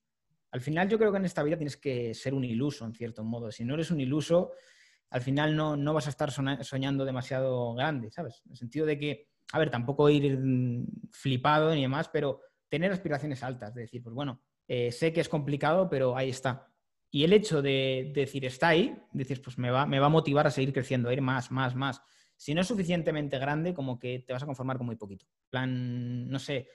[0.51, 3.21] Al final yo creo que en esta vida tienes que ser un iluso, en cierto
[3.25, 3.51] modo.
[3.51, 4.53] Si no eres un iluso,
[5.09, 8.43] al final no, no vas a estar soñando demasiado grande, ¿sabes?
[8.45, 10.39] En el sentido de que, a ver, tampoco ir
[11.11, 15.27] flipado ni demás, pero tener aspiraciones altas, de decir, pues bueno, eh, sé que es
[15.27, 16.71] complicado, pero ahí está.
[17.11, 20.47] Y el hecho de, decir está ahí, dices, pues me va, me va a motivar
[20.47, 22.01] a seguir creciendo, a ir más, más, más.
[22.35, 25.25] Si no es suficientemente grande, como que te vas a conformar con muy poquito.
[25.49, 26.67] plan, no sé.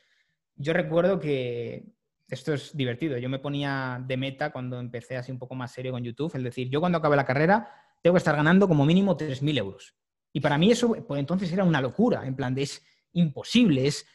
[0.57, 1.93] Yo recuerdo que
[2.29, 3.19] esto es divertido.
[3.19, 6.43] Yo me ponía de meta cuando empecé así un poco más serio con YouTube, es
[6.43, 7.69] decir, yo cuando acabe la carrera
[8.03, 9.95] tengo que estar ganando como mínimo 3.000 euros.
[10.33, 14.07] Y para mí eso, pues entonces era una locura, en plan es imposible, es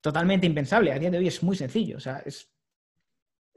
[0.00, 0.92] totalmente impensable.
[0.92, 2.50] A día de hoy es muy sencillo, o sea, es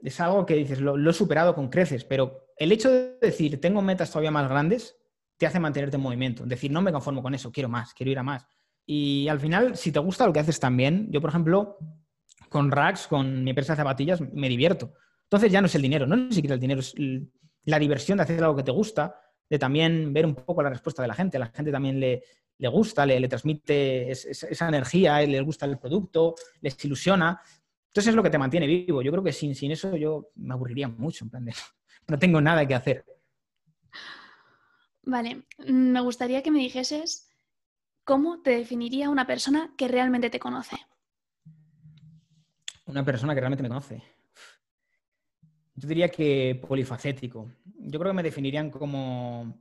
[0.04, 3.80] es algo que dices, lo, he superado con creces, pero el hecho de decir, tengo
[3.80, 4.96] metas todavía más grandes,
[5.36, 6.44] te hace mantenerte en movimiento.
[6.44, 8.46] Decir, no me conformo con eso, quiero más, quiero ir a más.
[8.86, 11.78] Y al final, si te gusta lo que haces también, yo, por ejemplo,
[12.48, 14.94] con Rax, con mi empresa de zapatillas, me divierto.
[15.24, 16.94] Entonces ya no es el dinero, no es ni siquiera el dinero, es
[17.64, 19.18] la diversión de hacer algo que te gusta,
[19.48, 21.38] de también ver un poco la respuesta de la gente.
[21.38, 22.22] A la gente también le,
[22.58, 27.40] le gusta, le, le transmite esa energía, le gusta el producto, les ilusiona.
[27.88, 29.02] Entonces es lo que te mantiene vivo.
[29.02, 31.52] Yo creo que sin, sin eso yo me aburriría mucho, en plan de,
[32.08, 33.04] no tengo nada que hacer.
[35.06, 37.28] Vale, me gustaría que me dijeses
[38.04, 40.76] cómo te definiría una persona que realmente te conoce.
[42.86, 44.02] Una persona que realmente me conoce.
[45.74, 47.50] Yo diría que polifacético.
[47.64, 49.58] Yo creo que me definirían como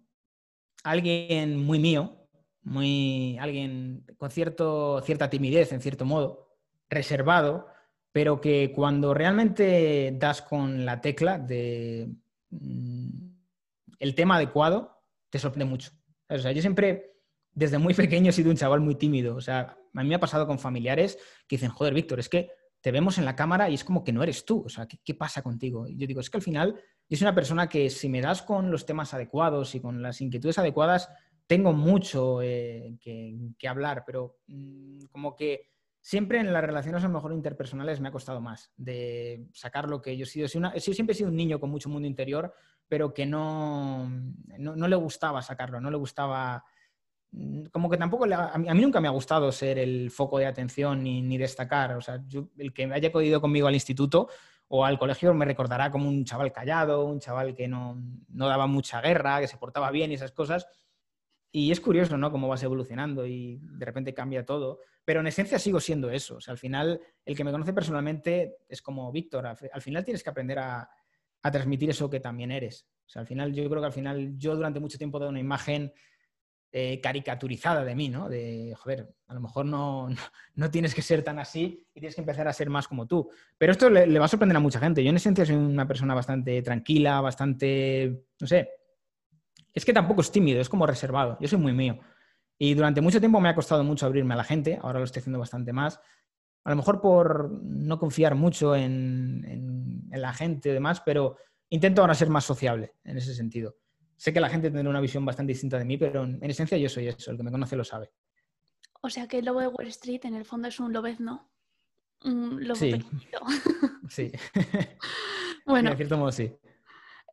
[0.84, 2.28] alguien muy mío,
[2.62, 6.58] muy alguien con cierto, cierta timidez, en cierto modo,
[6.90, 7.68] reservado,
[8.12, 12.14] pero que cuando realmente das con la tecla de
[12.52, 13.10] mm,
[14.00, 14.93] el tema adecuado,
[15.34, 15.90] te sorprende mucho.
[16.30, 17.16] O sea, yo siempre,
[17.52, 19.36] desde muy pequeño, he sido un chaval muy tímido.
[19.36, 21.18] O sea, a mí me ha pasado con familiares
[21.48, 24.14] que dicen, joder, Víctor, es que te vemos en la cámara y es como que
[24.14, 24.62] no eres tú.
[24.64, 25.88] O sea, ¿qué, pasa contigo?
[25.88, 26.80] Y yo digo, es que al final
[27.10, 30.22] yo soy una persona que si me das con los temas adecuados y con las
[30.22, 31.10] inquietudes adecuadas,
[31.48, 37.08] tengo mucho eh, que, que, hablar, pero mm, como que siempre en las relaciones a
[37.08, 40.48] lo mejor interpersonales me ha costado más de sacar lo que yo he sido.
[40.48, 42.54] siempre he sido un niño con mucho mundo interior,
[42.88, 44.10] pero que no,
[44.58, 46.64] no, le gustaba sacarlo, no le gustaba...
[47.32, 51.04] Mm, como que tampoco, a, mí, nunca me ha gustado ser el foco de atención
[51.04, 51.94] ni, destacar.
[51.94, 52.24] O sea,
[52.58, 54.30] el que haya podido conmigo al instituto
[54.68, 58.68] o al colegio me recordará como un chaval callado, un chaval que no, no daba
[58.68, 60.68] mucha guerra, que se portaba bien y esas cosas.
[61.56, 62.32] Y es curioso, ¿no?
[62.32, 64.80] Cómo vas evolucionando y de repente cambia todo.
[65.06, 66.38] Pero en esencia sigo siendo eso.
[66.38, 69.46] O sea, al final, el que me conoce personalmente es como Víctor.
[69.46, 70.90] Al, final tienes que aprender a,
[71.52, 72.88] transmitir eso que también eres.
[73.06, 75.32] O sea, al final, yo creo que al final yo durante mucho tiempo he dado
[75.32, 75.94] una imagen
[76.72, 78.30] eh, caricaturizada de mí, ¿no?
[78.30, 80.08] De, joder, a lo mejor no,
[80.56, 83.30] no, tienes que ser tan así y tienes que empezar a ser más como tú.
[83.58, 85.04] Pero esto le va a sorprender a mucha gente.
[85.04, 88.70] Yo en esencia soy una persona bastante tranquila, bastante, no sé,
[89.74, 91.38] es que tampoco es tímido, es como reservado.
[91.42, 92.00] Yo soy muy mío.
[92.58, 95.22] Y durante mucho tiempo me ha costado mucho abrirme a la gente, ahora lo estoy
[95.22, 96.00] haciendo bastante más.
[96.64, 101.38] A lo mejor por no confiar mucho en, la gente y demás, pero
[101.70, 103.76] intento ahora ser más sociable en ese sentido.
[104.16, 106.88] Sé que la gente tendrá una visión bastante distinta de mí, pero en, esencia yo
[106.88, 108.12] soy eso, el que me conoce lo sabe.
[109.02, 111.52] O sea que el lobo de Wall Street en el fondo es un lobezno.
[112.24, 112.94] Un lobo sí.
[114.10, 114.32] sí.
[115.66, 115.90] bueno.
[115.90, 116.56] de cierto modo sí.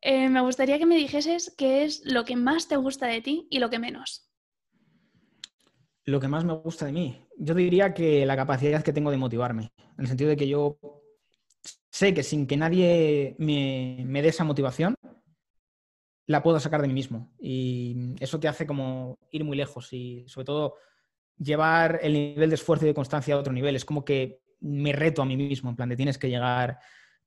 [0.03, 3.47] Eh, me gustaría que me dijeses qué es lo que más te gusta de ti
[3.51, 4.31] y lo que menos.
[6.05, 7.21] Lo que más me gusta de mí.
[7.43, 9.73] Yo diría que la capacidad que tengo de motivarme.
[9.79, 10.79] En el sentido de que yo
[11.91, 14.95] sé que sin que nadie me, me dé esa motivación,
[16.27, 17.33] la puedo sacar de mí mismo.
[17.41, 20.75] Y eso te hace como ir muy lejos y sobre todo
[21.39, 23.75] llevar el nivel de esfuerzo y de constancia a otro nivel.
[23.75, 26.79] Es como que me reto a mí mismo, en plan de tienes que llegar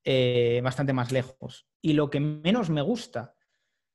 [0.04, 1.66] eh, bastante más lejos.
[1.82, 3.34] Y lo que menos me gusta,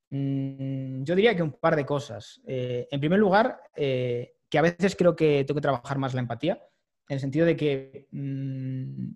[0.10, 2.42] mm, yo diría que un par de cosas.
[2.46, 6.22] Eh, en primer lugar, eh, que a veces creo que tengo que trabajar más la
[6.22, 6.62] empatía,
[7.08, 9.10] en el sentido de que mm,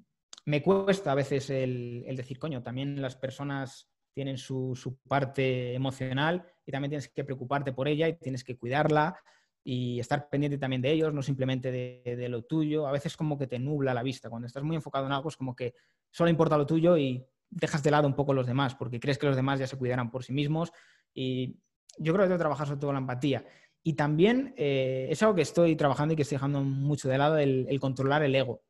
[0.46, 6.72] me cuesta a veces el, decir, coño, también las personas tienen su, parte emocional y
[6.72, 9.18] también tienes que preocuparte por ella y tienes que cuidarla
[9.64, 12.86] y estar pendiente también de ellos, no simplemente de, de, lo tuyo.
[12.86, 14.30] A veces como que te nubla la vista.
[14.30, 15.74] Cuando estás muy enfocado en algo es como que
[16.12, 19.28] solo importa lo tuyo y dejas de lado un poco los demás, porque crees que
[19.28, 20.72] los demás ya se cuidarán por sí mismos.
[21.14, 21.60] Y
[21.98, 23.46] yo creo que tengo que trabajar sobre todo la empatía.
[23.84, 27.38] Y también eh, es algo que estoy trabajando y que estoy dejando mucho de lado,
[27.38, 28.64] el, controlar el ego.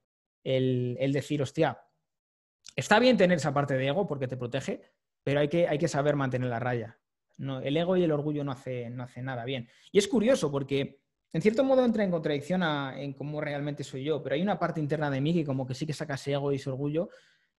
[0.43, 1.79] El, decir, hostia,
[2.75, 4.81] está bien tener esa parte de ego porque te protege,
[5.23, 6.99] pero hay que, hay que saber mantener la raya.
[7.37, 9.69] No, el ego y el orgullo no hace, no hace nada bien.
[9.91, 10.99] Y es curioso porque
[11.31, 14.79] en cierto modo entra en contradicción en cómo realmente soy yo, pero hay una parte
[14.79, 17.09] interna de mí que como que sí que saca ese ego y ese orgullo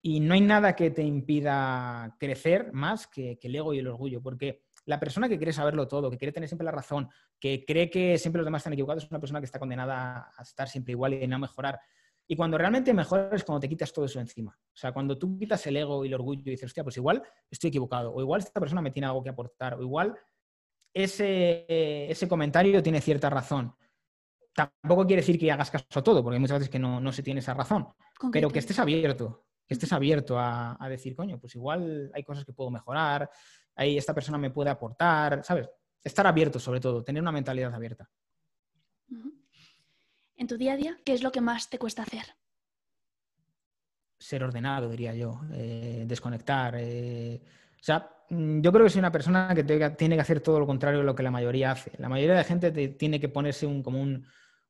[0.01, 3.87] y no hay nada que te impida crecer más que, que el ego y el
[3.87, 7.09] orgullo, porque la persona que quiere saberlo todo, que quiere tener siempre la razón,
[7.39, 10.41] que cree que siempre los demás están equivocados, es una persona que está condenada a
[10.41, 11.79] estar siempre igual y no mejorar.
[12.27, 14.57] Y cuando realmente mejoras es cuando te quitas todo eso encima.
[14.57, 17.21] O sea, cuando tú quitas el ego y el orgullo y dices, hostia, pues igual
[17.49, 20.17] estoy equivocado, o igual esta persona me tiene algo que aportar, o igual
[20.93, 21.65] ese,
[22.09, 23.75] ese comentario tiene cierta razón.
[24.53, 27.11] Tampoco quiere decir que hagas caso a todo, porque hay muchas veces que no, no
[27.11, 27.89] se tiene esa razón,
[28.31, 32.45] pero que estés abierto, que estés abierto a, a, decir, coño, pues igual hay cosas
[32.45, 33.29] que puedo mejorar,
[33.75, 35.69] ahí esta persona me puede aportar, ¿sabes?
[36.03, 38.09] Estar abierto sobre todo, tener una mentalidad abierta.
[40.37, 42.23] En tu día a día, ¿qué es lo que más te cuesta hacer?
[44.19, 46.75] Ser ordenado, diría yo, eh, desconectar.
[46.77, 47.41] Eh,
[47.79, 50.67] o sea, mm, yo creo que soy una persona que tiene que hacer todo lo
[50.67, 51.91] contrario de lo que la mayoría hace.
[51.97, 54.01] La mayoría de gente tiene que ponerse un, como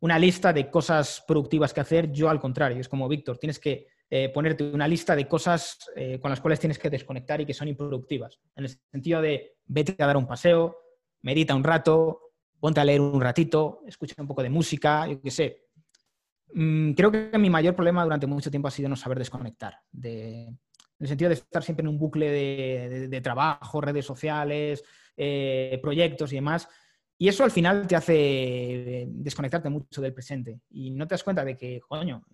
[0.05, 2.11] una lista de cosas productivas que hacer.
[2.11, 6.19] Yo al contrario, es como Víctor, tienes que eh, ponerte una lista de cosas eh,
[6.19, 8.39] con las cuales tienes que desconectar y que son improductivas.
[8.55, 10.77] En el sentido de vete a dar un paseo,
[11.23, 12.21] medita un rato,
[12.59, 15.63] ponte a leer un ratito, escucha un poco de música, yo qué sé.
[16.53, 19.79] Mm, creo que mi mayor problema durante mucho tiempo ha sido no saber desconectar.
[20.03, 20.59] en
[20.99, 22.29] el sentido de estar siempre en un bucle
[23.09, 24.83] de, trabajo, redes sociales,
[25.17, 26.69] eh, proyectos y demás.
[27.17, 30.59] Y eso al final te hace desconectarte mucho del presente.
[30.69, 32.25] Y no te das cuenta de que, coño,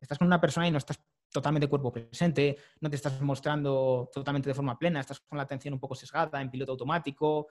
[0.00, 1.00] estás con una persona y no estás
[1.32, 5.74] totalmente cuerpo presente, no te estás mostrando totalmente de forma plena, estás con la atención
[5.74, 7.48] un poco sesgada, en piloto automático,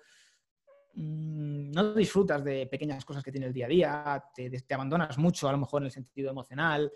[0.94, 5.50] mm, no disfrutas de pequeñas cosas que tiene el día a día, te, abandonas mucho
[5.50, 6.92] a lo mejor en el sentido emocional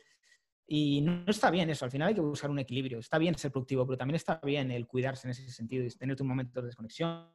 [0.68, 3.52] y no, está bien eso, al final hay que buscar un equilibrio, está bien ser
[3.52, 6.68] productivo, pero también está bien el cuidarse en ese sentido y tener un momento de
[6.68, 7.30] desconexión.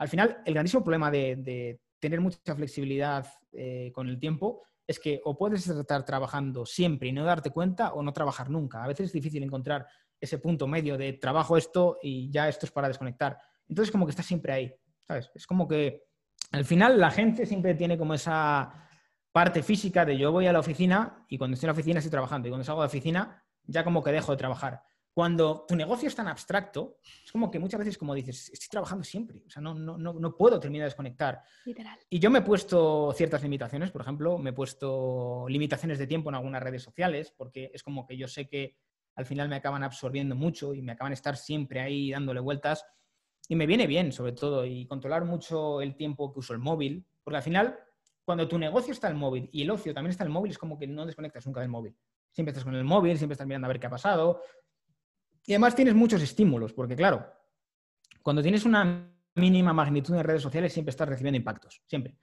[0.00, 5.20] Al final, el grandísimo problema de, tener mucha flexibilidad eh, con el tiempo es que
[5.24, 8.82] o puedes estar trabajando siempre y no darte cuenta o no trabajar nunca.
[8.82, 9.86] A veces es difícil encontrar
[10.18, 13.36] ese punto medio de trabajo esto y ya esto es para desconectar.
[13.68, 14.74] Entonces como que estás siempre ahí,
[15.06, 15.30] ¿sabes?
[15.34, 16.04] Es como que
[16.52, 18.88] al final la gente siempre tiene como esa
[19.30, 22.10] parte física de yo voy a la oficina y cuando estoy en la oficina estoy
[22.10, 24.82] trabajando y cuando salgo de la oficina ya como que dejo de trabajar
[25.20, 29.04] cuando tu negocio es tan abstracto, es como que muchas veces, como dices, estoy trabajando
[29.04, 31.42] siempre, o sea, no, no, no, puedo terminar de desconectar.
[31.66, 31.98] Literal.
[32.08, 36.30] Y yo me he puesto ciertas limitaciones, por ejemplo, me he puesto limitaciones de tiempo
[36.30, 38.78] en algunas redes sociales, porque es como que yo sé que
[39.14, 42.86] al final me acaban absorbiendo mucho y me acaban estar siempre ahí dándole vueltas.
[43.46, 47.06] Y me viene bien, sobre todo, y controlar mucho el tiempo que uso el móvil,
[47.22, 47.78] porque al final,
[48.24, 50.52] cuando tu negocio está en el móvil y el ocio también está en el móvil,
[50.52, 51.94] es como que no desconectas nunca del móvil.
[52.32, 54.40] Siempre estás con el móvil, siempre estás mirando a ver qué ha pasado,
[55.50, 57.26] y además tienes muchos estímulos, porque claro,
[58.22, 62.14] cuando tienes una mínima magnitud en redes sociales siempre estás recibiendo impactos, siempre.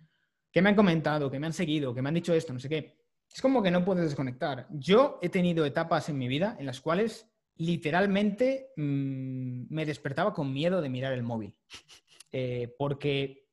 [0.50, 2.70] Que me han comentado, que me han seguido, que me han dicho esto, no sé
[2.70, 3.02] qué.
[3.30, 4.66] Es como que no puedes desconectar.
[4.70, 10.54] Yo he tenido etapas en mi vida en las cuales literalmente mm, me despertaba con
[10.54, 11.54] miedo de mirar el móvil.
[12.32, 13.50] Eh, porque,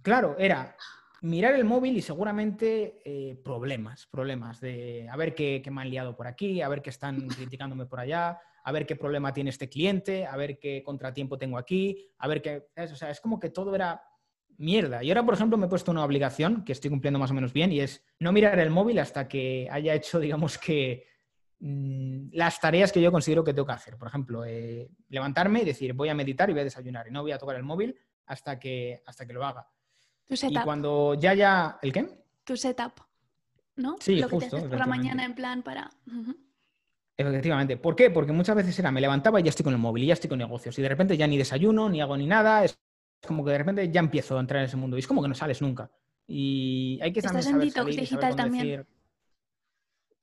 [0.00, 0.74] claro, era
[1.20, 5.90] mirar el móvil y seguramente eh, problemas, problemas de a ver qué, qué, me han
[5.90, 9.48] liado por aquí, a ver qué están criticándome por allá, a ver qué problema tiene
[9.48, 12.68] este cliente, a ver qué contratiempo tengo aquí, a ver qué...
[12.76, 14.02] O sea, es como que todo era
[14.58, 15.02] mierda.
[15.02, 17.54] Y ahora, por ejemplo, me he puesto una obligación que estoy cumpliendo más o menos
[17.54, 21.06] bien y es no mirar el móvil hasta que haya hecho, digamos que,
[21.60, 23.96] mm, las tareas que yo considero que tengo que hacer.
[23.96, 27.22] Por ejemplo, eh, levantarme y decir voy a meditar y voy a desayunar y no
[27.22, 29.66] voy a tocar el móvil hasta que, hasta que lo haga.
[30.26, 30.60] Tu setup.
[30.60, 31.78] Y cuando ya ya...
[31.80, 32.06] ¿El qué?
[32.44, 33.00] Tu setup,
[33.76, 33.96] ¿no?
[33.98, 34.56] Sí, Lo justo.
[34.56, 35.90] Que te por la mañana en plan para...
[37.18, 37.76] Efectivamente.
[37.76, 38.10] ¿Por qué?
[38.10, 40.28] Porque muchas veces era, me levantaba y ya estoy con el móvil, y ya estoy
[40.30, 40.78] con negocios.
[40.78, 42.64] Y de repente ya ni desayuno, ni hago ni nada.
[42.64, 42.78] Es
[43.26, 44.96] como que de repente ya empiezo a entrar en ese mundo.
[44.96, 45.90] Y es como que no sales nunca.
[46.28, 48.86] Y hay que Estás en detox digital también.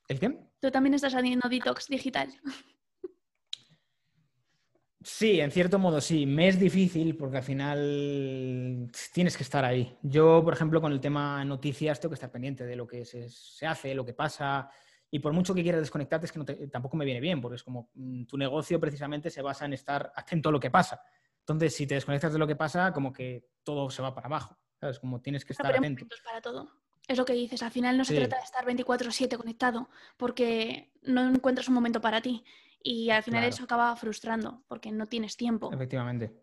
[0.07, 0.39] ¿El qué?
[0.61, 2.33] Tú también estás haciendo detox digital.
[5.03, 6.25] Sí, en cierto modo sí.
[6.25, 9.97] Me es difícil porque al final tienes que estar ahí.
[10.01, 13.27] Yo, por ejemplo, con el tema noticias tengo que estar pendiente de lo que se,
[13.29, 14.69] se hace, lo que pasa,
[15.15, 17.89] y por mucho que quieras desconectarte, es que tampoco me viene bien, porque es como
[17.93, 21.01] mm, tu negocio precisamente se basa en estar atento a lo que pasa.
[21.39, 24.57] Entonces, si te desconectas de lo que pasa, como que todo se va para abajo.
[24.77, 24.99] ¿Sabes?
[24.99, 26.05] Como tienes que estar no, atento.
[26.25, 26.69] para todo.
[27.07, 31.29] Es lo que dices, al final no se trata de estar 24/7 conectado, porque no
[31.29, 32.43] encuentras un momento para ti.
[32.83, 35.71] Y al final eso acaba frustrando, porque no tienes tiempo.
[35.71, 36.33] Efectivamente.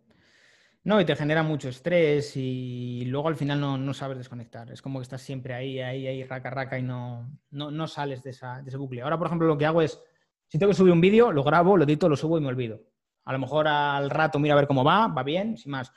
[0.84, 4.70] No, y te genera mucho estrés y luego al final no, sabes desconectar.
[4.72, 8.30] Es como que estás siempre ahí, ahí, ahí, raca, raca y no, no, sales de,
[8.30, 9.02] esa, de, ese bucle.
[9.02, 10.02] Ahora, por ejemplo, lo que hago es,
[10.48, 12.82] si tengo que subir un vídeo, lo grabo, lo edito, lo subo y me olvido.
[13.24, 15.92] A lo mejor al rato mira a ver cómo va, va bien, sin más.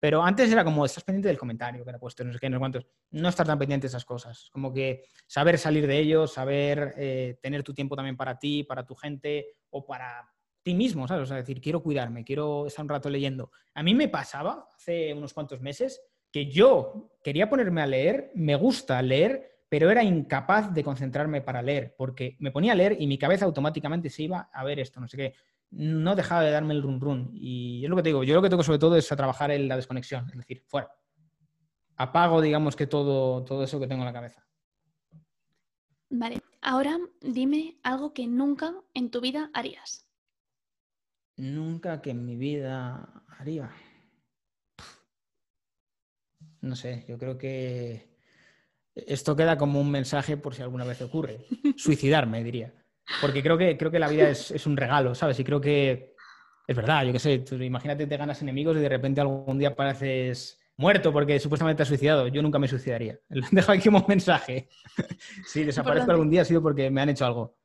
[0.00, 2.56] Pero antes era como, estás pendiente del comentario que era puesto, no sé qué, no
[2.56, 2.86] sé cuántos.
[3.12, 4.50] No estar tan pendiente de esas cosas.
[4.50, 8.84] Como que saber salir de ellos, saber eh, tener tu tiempo también para ti, para
[8.84, 10.28] tu gente o para
[10.62, 11.24] ti mismo, ¿sabes?
[11.24, 13.50] O sea, decir, quiero cuidarme, quiero estar un rato leyendo.
[13.74, 16.00] A mí me pasaba hace unos cuantos meses
[16.30, 21.62] que yo quería ponerme a leer, me gusta leer, pero era incapaz de concentrarme para
[21.62, 25.00] leer, porque me ponía a leer y mi cabeza automáticamente se iba a ver esto,
[25.00, 25.34] no sé qué
[25.72, 27.30] no dejaba de darme el run run.
[27.34, 29.50] Y es lo que te digo, yo lo que tengo sobre todo es a trabajar
[29.50, 30.90] en la desconexión, es decir, fuera.
[31.96, 34.46] Apago, digamos que todo, todo eso que tengo en la cabeza.
[36.10, 40.06] Vale, ahora dime algo que nunca en tu vida harías.
[41.42, 43.68] Nunca que en mi vida haría.
[46.60, 48.06] No sé, yo creo que
[48.94, 51.40] esto queda como un mensaje por si alguna vez ocurre.
[51.76, 52.72] Suicidarme, diría.
[53.20, 55.40] Porque creo que, creo que la vida es, un regalo, ¿sabes?
[55.40, 56.14] Y creo que
[56.68, 59.70] es verdad, yo qué sé, tú, imagínate te ganas enemigos y de repente algún día
[59.70, 62.28] apareces muerto porque supuestamente te has suicidado.
[62.28, 63.18] Yo nunca me suicidaría.
[63.50, 64.68] Dejo aquí un mensaje.
[65.44, 67.56] si desaparezco algún día ha sido porque me han hecho algo.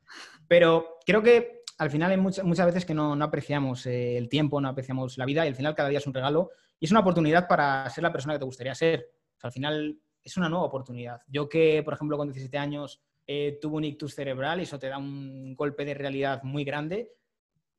[0.47, 4.59] Pero creo que al final hay muchas, muchas veces que no, apreciamos eh, el tiempo,
[4.59, 6.49] no apreciamos la vida y al final cada día es un regalo
[6.79, 9.09] y es una oportunidad para ser la persona que te gustaría ser.
[9.41, 11.21] al final es una nueva oportunidad.
[11.27, 14.87] Yo que, por ejemplo, con 17 años eh, tuvo un ictus cerebral y eso te
[14.87, 17.13] da un golpe de realidad muy grande,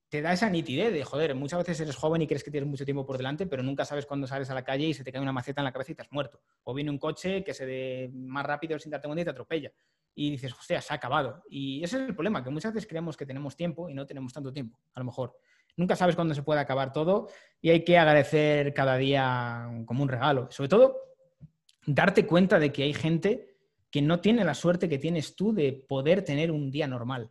[0.08, 2.84] te da esa nitidez de, joder, muchas veces eres joven y crees que tienes mucho
[2.84, 5.20] tiempo por delante, pero nunca sabes cuándo sales a la calle y se te cae
[5.20, 6.40] una maceta en la cabeza y te has muerto.
[6.64, 9.72] O viene un coche que se dé más rápido sin darte cuenta y te atropella.
[10.20, 11.44] Y dices, hostia, se ha acabado.
[11.48, 14.32] Y ese es el problema, que muchas veces creemos que tenemos tiempo y no tenemos
[14.32, 15.38] tanto tiempo, a lo mejor.
[15.76, 17.28] Nunca sabes cuándo se puede acabar todo
[17.60, 20.48] y hay que agradecer cada día como un regalo.
[20.50, 20.96] Sobre todo,
[21.86, 23.58] darte cuenta de que hay gente
[23.92, 27.30] que no tiene la suerte que tienes tú de poder tener un día normal.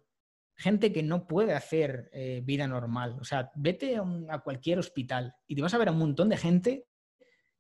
[0.56, 3.18] Gente que no puede hacer eh, vida normal.
[3.20, 6.38] O sea, vete a, cualquier hospital y te vas a ver a un montón de
[6.38, 6.88] gente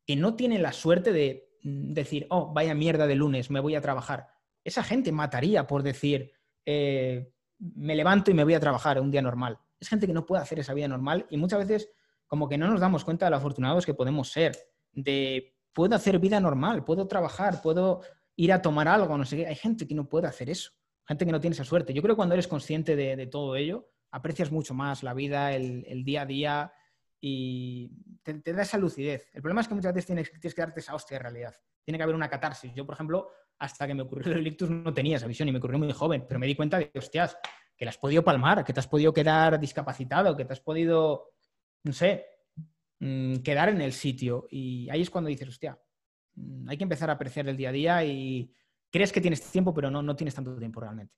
[0.06, 3.76] que no tiene la suerte de mm, decir, oh, vaya mierda de lunes, me voy
[3.76, 4.37] a trabajar.
[4.68, 6.34] Esa gente mataría por decir,
[6.66, 9.58] eh, me levanto y me voy a trabajar un día normal.
[9.80, 11.90] Es gente que no puede hacer esa vida normal y muchas veces
[12.26, 14.58] como que no nos damos cuenta de lo afortunados que podemos ser,
[14.92, 18.02] de puedo hacer vida normal, puedo trabajar, puedo
[18.36, 19.48] ir a tomar algo, no sé qué.
[19.48, 20.72] Hay gente que no puede hacer eso,
[21.08, 21.94] gente que no tiene esa suerte.
[21.94, 26.04] Yo creo que cuando eres consciente de, todo ello, aprecias mucho más la vida, el,
[26.04, 26.74] día a día
[27.22, 27.90] y
[28.22, 29.30] te, da esa lucidez.
[29.32, 31.56] El problema es que muchas veces tienes, tienes, que darte esa hostia de realidad.
[31.86, 32.74] Tiene que haber una catarsis.
[32.76, 33.30] Yo, por ejemplo,
[33.60, 36.26] hasta que me ocurrió el ictus no tenía esa visión y me ocurrió muy joven,
[36.28, 37.38] pero me di cuenta de, hostias,
[37.76, 41.34] que la has podido palmar, que te has podido quedar discapacitado, que te has podido,
[41.84, 42.26] no sé,
[43.00, 44.48] mm, quedar en el sitio.
[44.50, 45.80] Y ahí es cuando dices, hostia,
[46.38, 48.54] Mm, hay que empezar a apreciar el día a día y
[48.92, 51.14] crees que tienes tiempo, pero no, no tienes tanto tiempo realmente.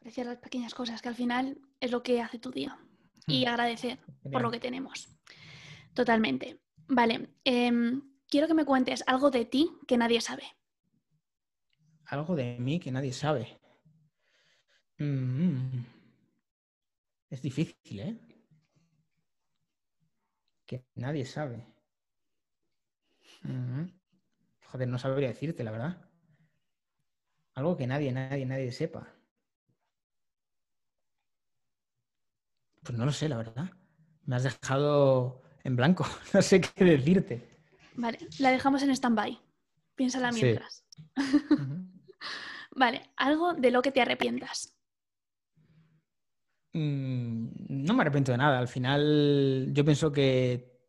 [0.00, 2.78] Apreciar las pequeñas cosas, que al final es lo que hace tu día.
[3.26, 3.48] Y hmm.
[3.48, 3.98] agradecer
[4.30, 5.08] por lo que tenemos.
[5.94, 6.60] Totalmente.
[6.88, 7.28] Vale.
[7.44, 10.44] Em, quiero que me cuentes algo de ti que nadie sabe.
[12.10, 13.56] Algo de mí que nadie sabe.
[14.98, 15.84] Mm.
[17.30, 18.20] Es difícil, ¿eh?
[20.66, 21.64] Que nadie sabe.
[24.66, 26.10] Joder, no sabría decirte, la verdad.
[27.54, 29.06] Algo que nadie, nadie, nadie sepa.
[32.82, 33.70] Pues no lo sé, la verdad.
[34.24, 36.04] Me has dejado en blanco.
[36.34, 37.62] No sé qué decirte.
[37.94, 39.40] Vale, la dejamos en stand-by.
[39.94, 40.84] Piénsala mientras.
[42.80, 44.74] Vale, algo de lo que te arrepientas.
[46.72, 47.48] Mm,
[47.84, 48.58] no me arrepiento de nada.
[48.58, 50.80] Al final, yo pienso que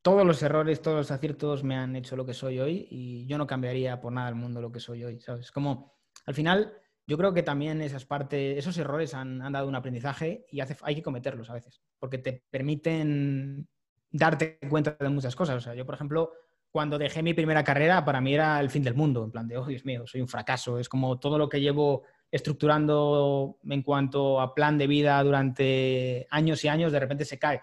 [0.00, 3.36] todos los errores, todos los aciertos me han hecho lo que soy hoy y yo
[3.36, 5.52] no cambiaría por nada el mundo lo que soy hoy, ¿sabes?
[5.52, 5.92] Como
[6.24, 6.72] al final
[7.06, 11.02] yo creo que también esas partes, esos errores han, dado un aprendizaje y hay que
[11.02, 13.68] cometerlos a veces, porque te permiten
[14.10, 15.56] darte cuenta de muchas cosas.
[15.56, 16.32] O sea, yo, por ejemplo,
[16.76, 19.56] cuando dejé mi primera carrera, para mí era el fin del mundo, en plan de,
[19.56, 20.78] oh Dios mío, soy un fracaso.
[20.78, 26.62] Es como todo lo que llevo estructurando en cuanto a plan de vida durante años
[26.62, 27.62] y años, de repente se cae.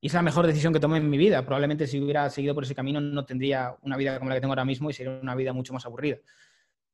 [0.00, 1.44] Y es la mejor decisión que tomé en mi vida.
[1.44, 4.52] Probablemente si hubiera seguido por ese camino no tendría una vida como la que tengo
[4.52, 6.16] ahora mismo y sería una vida mucho más aburrida.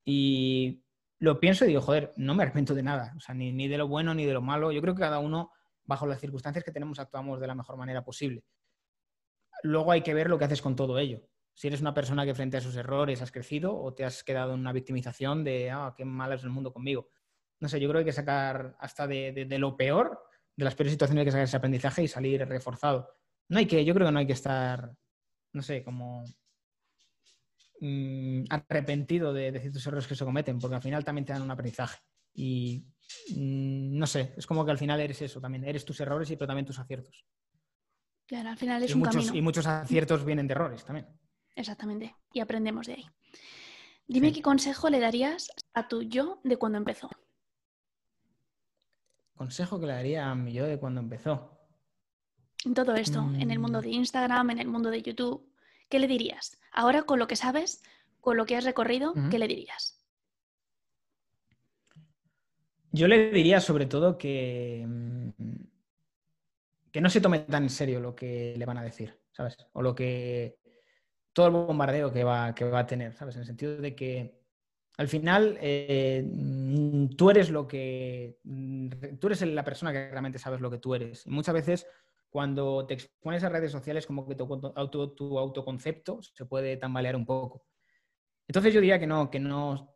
[0.04, 0.82] Y
[1.20, 3.78] lo pienso y digo, joder, no me arrepiento de nada, o sea, ni, ni de
[3.78, 4.72] lo bueno ni de lo malo.
[4.72, 5.52] Yo creo que cada uno,
[5.84, 8.42] bajo las circunstancias que tenemos, actuamos de la mejor manera posible.
[9.62, 11.20] Luego hay que ver lo que haces con todo ello.
[11.54, 14.54] Si eres una persona que frente a esos errores has crecido o te has quedado
[14.54, 17.08] en una victimización de, ah, qué mal es el mundo conmigo.
[17.60, 20.20] No sé, yo creo que hay que sacar hasta de, de, de lo peor
[20.56, 23.08] de las peores situaciones hay que sacar ese aprendizaje y salir reforzado.
[23.48, 24.94] No hay que, yo creo que no hay que estar,
[25.52, 26.24] no sé, como
[27.80, 31.42] mm, arrepentido de, de, ciertos errores que se cometen, porque al final también te dan
[31.42, 31.98] un aprendizaje.
[32.34, 32.86] Y
[33.30, 36.36] mm, no sé, es como que al final eres eso también, eres tus errores y
[36.36, 37.24] pero también tus aciertos.
[38.26, 39.34] Claro, al final es y un muchos, camino.
[39.34, 41.06] Y muchos aciertos vienen de errores también.
[41.56, 42.14] Exactamente.
[42.32, 43.06] Y aprendemos de ahí.
[44.06, 44.34] Dime Sí.
[44.34, 47.08] qué consejo le darías a tu yo de cuando empezó.
[49.34, 51.50] Consejo que le daría a mi yo de cuando empezó.
[52.64, 53.82] En todo esto, en el mundo Mm.
[53.82, 55.52] de Instagram, en el mundo de YouTube,
[55.88, 56.58] ¿qué le dirías?
[56.72, 57.82] Ahora, con lo que sabes,
[58.20, 59.12] con lo que has recorrido.
[59.30, 60.00] ¿qué le dirías?
[62.92, 65.30] Yo le diría sobre todo que, mm,
[66.92, 69.56] que no se tome tan en serio lo que le van a decir, ¿sabes?
[69.72, 70.58] O lo que
[71.34, 73.36] todo el bombardeo que va, que va a tener, ¿sabes?
[73.36, 74.40] En el sentido de que
[74.98, 78.38] al final eh, mm, tú eres lo que.
[78.44, 78.88] mm,
[79.20, 81.26] Tú eres la persona que realmente sabes lo que tú eres.
[81.26, 81.86] Y muchas veces
[82.30, 84.44] cuando te expones a redes sociales, como que tu,
[84.76, 87.66] auto- tu autoconcepto se puede tambalear un poco.
[88.48, 89.94] Entonces yo diría que no, que no,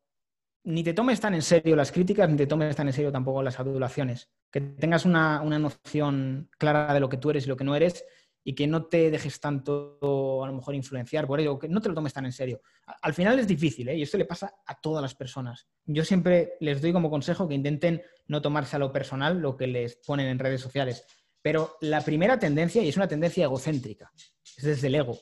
[0.65, 3.43] ni te tomes tan en serio las críticas, ni te tomes tan en serio tampoco
[3.43, 4.31] las adulaciones.
[4.51, 7.77] Que tengas una, una noción clara de lo que tú eres y lo que no
[7.77, 8.05] eres
[8.49, 9.99] y que no te dejes tanto,
[10.43, 12.63] a lo mejor, influenciar por ello, que no te lo tomes tan en serio.
[13.03, 13.97] Al final es difícil, ¿eh?
[13.99, 15.69] y esto le pasa a todas las personas.
[15.85, 19.67] Yo siempre les doy como consejo que intenten no tomarse a lo personal lo que
[19.67, 21.05] les ponen en redes sociales.
[21.43, 24.11] Pero la primera tendencia, y es una tendencia egocéntrica,
[24.57, 25.19] es desde el ego.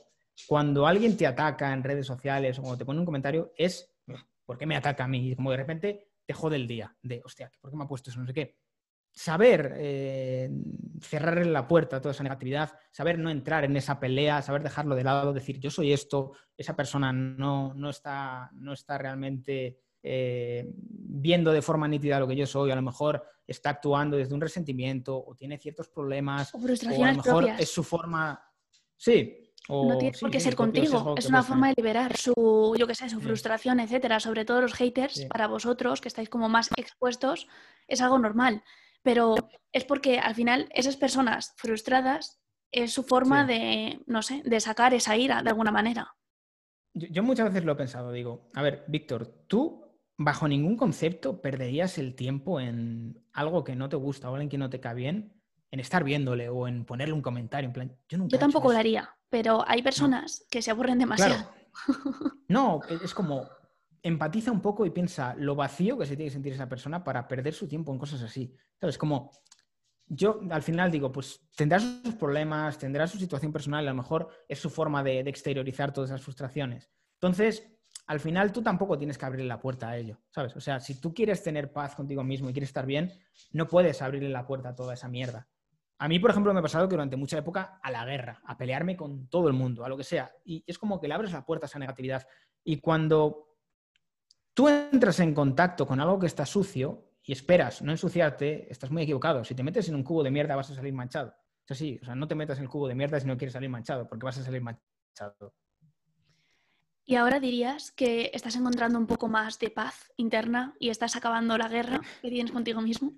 [0.47, 3.93] Cuando alguien te ataca en redes sociales o cuando te pone un comentario, es
[4.45, 5.33] ¿por qué me ataca a mí?
[5.33, 8.09] Y como de repente te jode el día, de, hostia, ¿por qué me ha puesto
[8.09, 8.21] eso?
[8.21, 8.57] No sé qué.
[9.19, 10.51] Saber eh,
[11.01, 14.95] cerrarle la puerta a toda esa negatividad, saber no entrar en esa pelea, saber dejarlo
[14.95, 20.71] de lado, decir, yo soy esto, esa persona no, no, está, no está realmente eh,
[20.77, 24.41] viendo de forma nítida lo que yo soy, a lo mejor está actuando desde un
[24.43, 27.61] resentimiento o tiene ciertos problemas, O o a lo frustraciones mejor propias.
[27.61, 28.39] es su forma...
[28.99, 29.43] Sí.
[29.69, 31.15] O, no tiene por qué sí, ser contigo.
[31.17, 33.25] Es que una forma de liberar su, yo qué sé, su Sí.
[33.25, 34.21] frustración, etcétera.
[34.21, 35.25] Sobre todo los haters, Sí.
[35.27, 37.49] para vosotros, que estáis como más expuestos,
[37.89, 38.63] es algo normal.
[39.07, 39.37] Pero
[39.73, 42.41] es porque al final esas personas frustradas
[42.73, 43.53] es su forma Sí.
[43.55, 46.17] de, no sé, de sacar esa ira de alguna manera.
[46.93, 49.85] Yo, yo muchas veces lo he pensado, digo, a ver, Víctor, tú
[50.19, 54.59] bajo ningún concepto perderías el tiempo en algo que no te gusta o alguien que
[54.59, 55.41] no te cae bien,
[55.71, 58.73] en estar viéndole o en ponerle un comentario, en plan, yo nunca Yo he tampoco
[58.73, 61.35] lo haría, pero hay personas que se aburren demasiado.
[61.37, 61.57] Claro.
[62.49, 63.49] No, e- es como
[64.07, 67.27] empatiza un poco y piensa lo vacío que se tiene que sentir esa persona para
[67.27, 68.55] perder su tiempo en cosas así.
[68.81, 68.99] ¿Sabes?
[68.99, 69.33] Como
[70.07, 74.29] yo al final digo, pues tendrá sus problemas, tendrá su situación personal, a lo mejor
[74.49, 76.89] es su forma de, de exteriorizar todas esas frustraciones.
[77.15, 77.67] Entonces,
[78.07, 80.55] al final tú tampoco tienes que abrirle la puerta a ello, ¿sabes?
[80.55, 83.13] O sea, si tú quieres tener paz contigo mismo y quieres estar bien,
[83.51, 85.49] no puedes abrirle la puerta a toda esa mierda.
[85.99, 88.57] A mí, por ejemplo, me ha pasado que durante mucha época a la guerra, a
[88.57, 90.31] pelearme con todo el mundo, a lo que sea.
[90.45, 92.27] Y es como que le abres la puerta a esa negatividad.
[92.63, 93.56] Y cuando
[94.57, 99.03] tú entras en contacto con algo que está sucio y esperas no ensuciarte, estás muy
[99.03, 99.45] equivocado.
[99.45, 101.35] Si te metes en un cubo de mierda vas a salir manchado.
[101.67, 103.53] Es así, o sea, no te metas en el cubo de mierda si no quieres
[103.53, 105.55] salir manchado, porque vas a salir manchado.
[107.05, 111.59] Y ahora dirías que estás encontrando un poco más de paz interna y estás acabando
[111.59, 113.13] la guerra que tienes contigo mismo.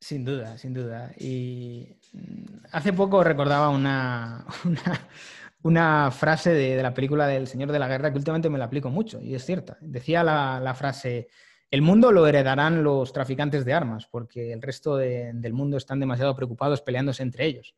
[0.00, 1.12] Sin duda, sin duda.
[1.18, 5.08] Y mm, hace poco recordaba una, una,
[5.64, 8.90] una frase de, la película del Señor de la Guerra que últimamente me la aplico
[8.90, 9.78] mucho y es cierta.
[9.80, 11.28] Decía la, frase,
[11.70, 16.00] el mundo lo heredarán los traficantes de armas porque el resto de- del mundo están
[16.00, 17.74] demasiado preocupados peleándose entre ellos.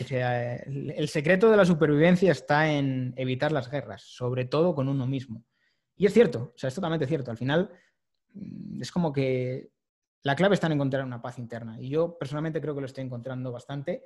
[0.00, 4.74] O sea, el, el secreto de la supervivencia está en evitar las guerras, sobre todo
[4.74, 5.44] con uno mismo.
[5.96, 7.30] Y es cierto, o sea, es totalmente cierto.
[7.30, 7.70] Al final
[8.32, 9.70] mm, es como que
[10.22, 11.80] la clave está en encontrar una paz interna.
[11.80, 14.04] Y yo personalmente creo que lo estoy encontrando bastante.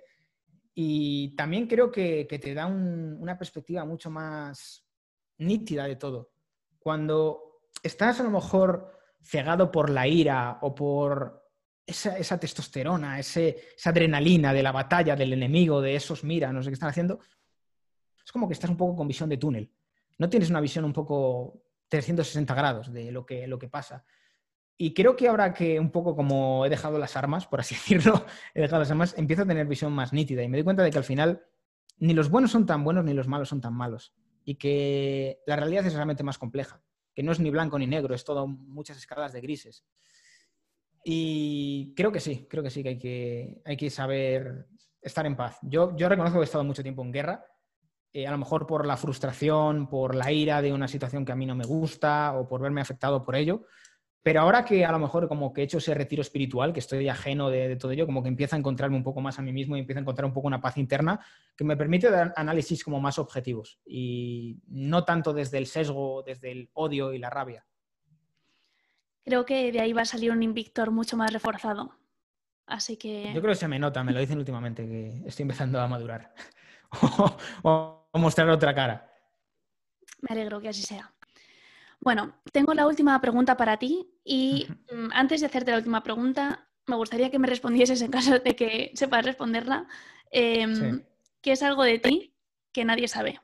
[0.80, 4.86] Y también creo que, te da un- una perspectiva mucho más
[5.38, 6.30] nítida de todo.
[6.78, 11.50] Cuando estás a lo mejor cegado por la ira o por
[11.84, 13.40] esa, testosterona, esa
[13.86, 17.18] adrenalina de la batalla, del enemigo, de esos mira, no sé qué están haciendo,
[18.24, 19.68] es como que estás un poco con visión de túnel.
[20.18, 24.04] No tienes una visión un poco 360 grados de lo que, lo que pasa.
[24.80, 28.24] Y creo que ahora que un poco como he dejado las armas, por así decirlo,
[28.54, 30.90] he dejado las armas, empiezo a tener visión más nítida y me doy cuenta de
[30.90, 31.44] que al final
[31.98, 34.14] ni los buenos son tan buenos ni los malos son tan malos.
[34.44, 36.80] Y que la realidad es realmente más compleja,
[37.12, 39.84] que no es ni blanco ni negro, es todo muchas escalas de grises.
[41.04, 44.68] Y creo que sí, creo que sí, que hay que, hay que saber
[45.02, 45.58] estar en paz.
[45.62, 47.44] Yo, yo reconozco que he estado mucho tiempo en guerra,
[48.12, 51.36] eh, a lo mejor por la frustración, por la ira de una situación que a
[51.36, 53.66] mí no me gusta o por verme afectado por ello.
[54.22, 57.08] Pero ahora que a lo mejor como que he hecho ese retiro espiritual, que estoy
[57.08, 59.52] ajeno de, de todo ello, como que empiezo a encontrarme un poco más a mí
[59.52, 61.20] mismo y empiezo a encontrar un poco una paz interna
[61.56, 66.50] que me permite dar análisis como más objetivos y no tanto desde el sesgo, desde
[66.50, 67.64] el odio y la rabia.
[69.24, 71.94] Creo que de ahí va a salir un Invictor mucho más reforzado.
[72.66, 73.32] Así que...
[73.34, 76.34] Yo creo que se me nota, me lo dicen últimamente, que estoy empezando a madurar.
[77.62, 79.10] o a mostrar otra cara.
[80.22, 81.12] Me alegro que así sea.
[82.08, 86.66] Bueno, tengo la última pregunta para ti y mm, antes de hacerte la última pregunta,
[86.86, 89.86] me gustaría que me respondieses en caso de que sepas responderla.
[90.30, 91.02] Em,
[91.42, 92.34] ¿Qué es algo de ti
[92.72, 93.38] que nadie sabe?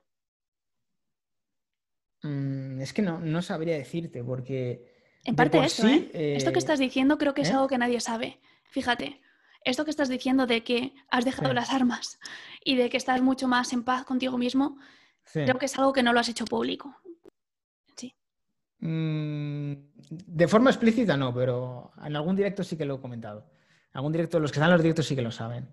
[2.22, 4.94] Mm, es que no, sabría decirte porque...
[5.24, 6.34] En parte esto, ¿eh?
[6.34, 7.52] Esto que estás diciendo creo que es ¿eh?
[7.52, 8.40] algo que nadie sabe.
[8.70, 9.20] Fíjate,
[9.62, 12.18] esto que estás diciendo de que has dejado las armas
[12.64, 14.78] y de que estás mucho más en paz contigo mismo,
[15.34, 16.96] creo que es algo que no lo has hecho público.
[18.84, 19.72] Mm,
[20.10, 23.46] de forma explícita no, pero en algún directo sí que lo he comentado.
[23.94, 25.68] En algún directo, los que están en los directos sí que lo saben.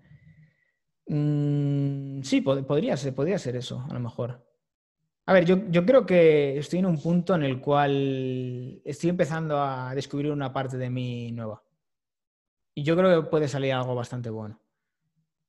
[1.08, 4.48] Mm, sí, podría ser, podría eso, a lo mejor.
[5.26, 9.94] A ver, yo, creo que estoy en un punto en el cual estoy empezando a
[9.94, 11.64] descubrir una parte de mí nueva.
[12.74, 14.62] Y yo creo que puede salir algo bastante bueno.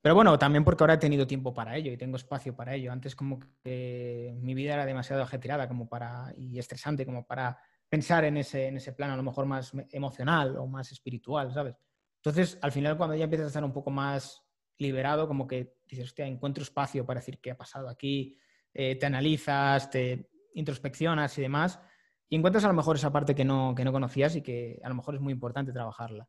[0.02, 2.90] Pero bueno, también porque ahora he tenido tiempo para ello y tengo espacio para ello.
[2.90, 7.56] Antes como que mi vida era demasiado ajetreada como para, y estresante como para
[7.88, 11.76] pensar en ese, en ese plano a lo mejor más emocional o más espiritual, ¿sabes?
[12.16, 14.42] Entonces, al final, cuando ya empiezas a estar un poco más
[14.78, 18.38] liberado, como que dices, hostia, encuentro espacio para decir qué ha pasado aquí,
[18.74, 21.80] eh, te analizas, te introspeccionas y demás,
[22.28, 24.88] y encuentras a lo mejor esa parte que no, que no conocías y que a
[24.88, 26.28] lo mejor es muy importante trabajarla.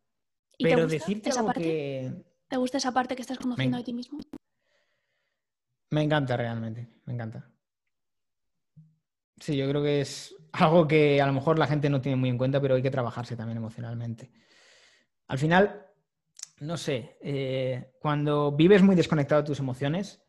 [0.59, 1.61] Pero decirte esa parte?
[1.61, 2.32] que...
[2.53, 4.19] ¿Te gusta esa parte que estás conociendo de ti mismo?
[5.89, 7.51] Me encanta realmente, me encanta.
[9.39, 12.29] Sí, yo creo que es algo que a lo mejor la gente no tiene muy
[12.29, 14.31] en cuenta, pero hay que trabajarse también emocionalmente.
[15.29, 15.83] Al final,
[16.59, 20.21] no sé, eh, cuando vives muy desconectado de tus emociones,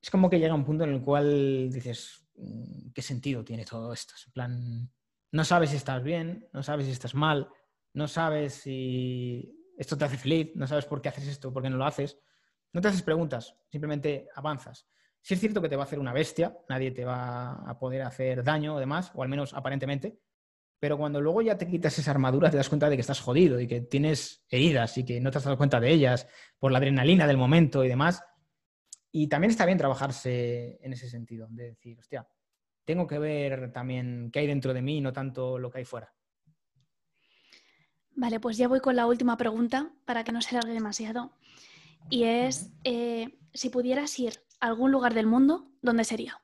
[0.00, 3.92] es como que llega un punto en el cual dices, mm, ¿qué sentido tiene todo
[3.92, 4.14] esto?
[4.28, 4.92] En plan,
[5.32, 7.48] no sabes si estás bien, no sabes si estás mal,
[7.94, 11.70] no sabes si esto te hace feliz, no sabes por qué haces esto, por qué
[11.70, 12.18] no lo haces.
[12.72, 14.88] No te haces preguntas, simplemente avanzas.
[15.20, 18.02] Si es cierto que te va a hacer una bestia, nadie te va a poder
[18.02, 20.18] hacer daño o demás, o al menos aparentemente,
[20.82, 23.60] pero cuando luego ya te quitas esa armadura te das cuenta de que estás jodido
[23.60, 26.26] y que tienes heridas y que no te has dado cuenta de ellas
[26.58, 28.24] por la adrenalina del momento y demás.
[29.12, 32.26] Y también está bien trabajarse en ese sentido, de decir, hostia,
[32.84, 36.12] tengo que ver también qué hay dentro de mí, no tanto lo que hay fuera.
[38.14, 41.32] Vale, pues ya voy con la última pregunta para que no se largue demasiado.
[42.10, 46.42] Y es, eh, si pudieras ir a algún lugar del mundo, ¿dónde sería?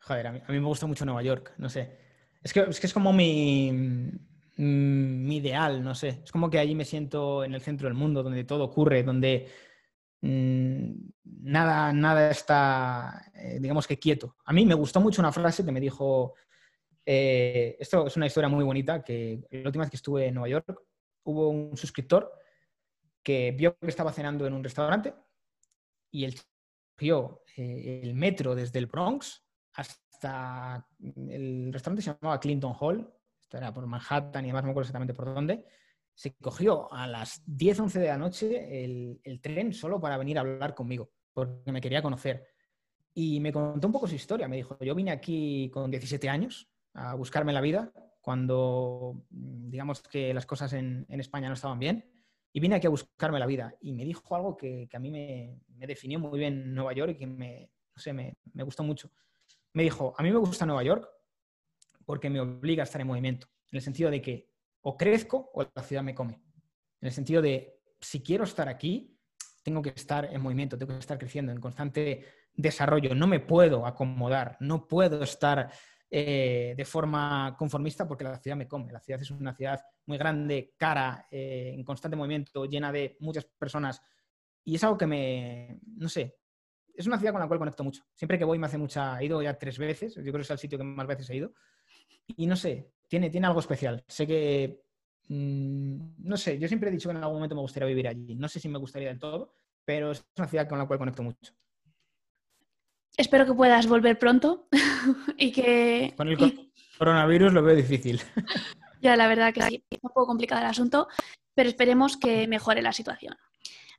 [0.00, 1.98] Joder, a mí, me gusta mucho Nueva York, no sé.
[2.42, 3.72] Es que es, que es como mi,
[4.56, 6.20] mi, ideal, no sé.
[6.22, 9.48] Es como que allí me siento en el centro del mundo, donde todo ocurre, donde
[10.20, 10.90] mm,
[11.24, 14.36] nada, nada está, eh, digamos que quieto.
[14.44, 16.34] A mí me gustó mucho una frase que me dijo
[17.06, 20.48] eh, esto es una historia muy bonita, que la última vez que estuve en Nueva
[20.48, 20.82] York
[21.24, 22.32] hubo un suscriptor
[23.22, 25.14] que vio que estaba cenando en un restaurante
[26.10, 26.34] y él
[26.96, 33.56] cogió eh, el metro desde el Bronx hasta el restaurante se llamaba Clinton Hall, esto
[33.56, 35.66] era por Manhattan y además no me acuerdo exactamente por dónde,
[36.14, 40.38] se cogió a las 10, 11 de la noche el, el tren solo para venir
[40.38, 42.46] a hablar conmigo, porque me quería conocer.
[43.12, 44.48] Y me contó un poco su historia.
[44.48, 50.02] Me dijo, yo vine aquí con 17 años, a buscarme la vida cuando mm, digamos
[50.02, 52.10] que las cosas en, España no estaban bien
[52.52, 55.60] y vine aquí a buscarme la vida y me dijo algo que, a mí me,
[55.86, 59.10] definió muy bien Nueva York y que me, no sé, me, me, gustó mucho.
[59.72, 61.08] Me dijo, a mí me gusta Nueva York
[62.06, 64.48] porque me obliga a estar en movimiento, en el sentido de que
[64.82, 66.34] o crezco o la ciudad me come.
[67.00, 69.18] En el sentido de, si quiero estar aquí,
[69.62, 73.14] tengo que estar en movimiento, tengo que estar creciendo, en constante desarrollo.
[73.14, 75.70] No me puedo acomodar, no puedo estar
[76.16, 78.92] eh, de forma conformista porque la ciudad me come.
[78.92, 83.46] La ciudad es una ciudad muy grande, cara, eh, en constante movimiento, llena de muchas
[83.46, 84.00] personas.
[84.62, 86.38] Y es algo que me, no sé,
[86.94, 88.04] es una ciudad con la cual conecto mucho.
[88.14, 90.50] Siempre que voy me hace mucha, he ido ya tres veces, yo creo que es
[90.52, 91.52] el sitio que más veces he ido.
[92.28, 94.04] Y no sé, tiene, tiene algo especial.
[94.06, 94.84] Sé que,
[95.26, 98.36] mm, no sé, yo siempre he dicho que en algún momento me gustaría vivir allí.
[98.36, 101.24] No sé si me gustaría del todo, pero es una ciudad con la cual conecto
[101.24, 101.52] mucho.
[103.16, 104.66] Espero que puedas volver pronto
[105.38, 106.14] y que...
[106.16, 108.20] Con el coronavirus lo veo difícil.
[109.00, 111.08] ya, la verdad que sí, es un poco complicado el asunto,
[111.54, 113.36] pero esperemos que mejore la situación.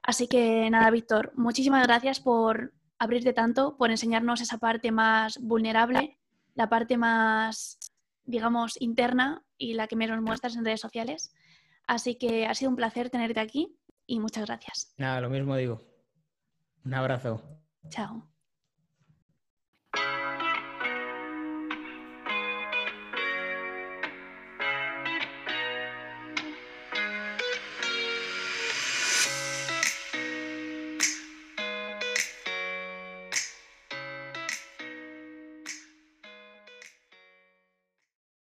[0.01, 6.19] Así que nada, Víctor, muchísimas gracias por abrirte tanto, por enseñarnos esa parte más vulnerable,
[6.53, 7.79] la parte más,
[8.23, 11.33] digamos, interna y la que menos muestras en redes sociales.
[11.87, 14.93] Así que ha sido un placer tenerte aquí y muchas gracias.
[14.97, 15.81] Nada, lo mismo digo.
[16.83, 17.41] Un abrazo.
[17.89, 18.34] Chao.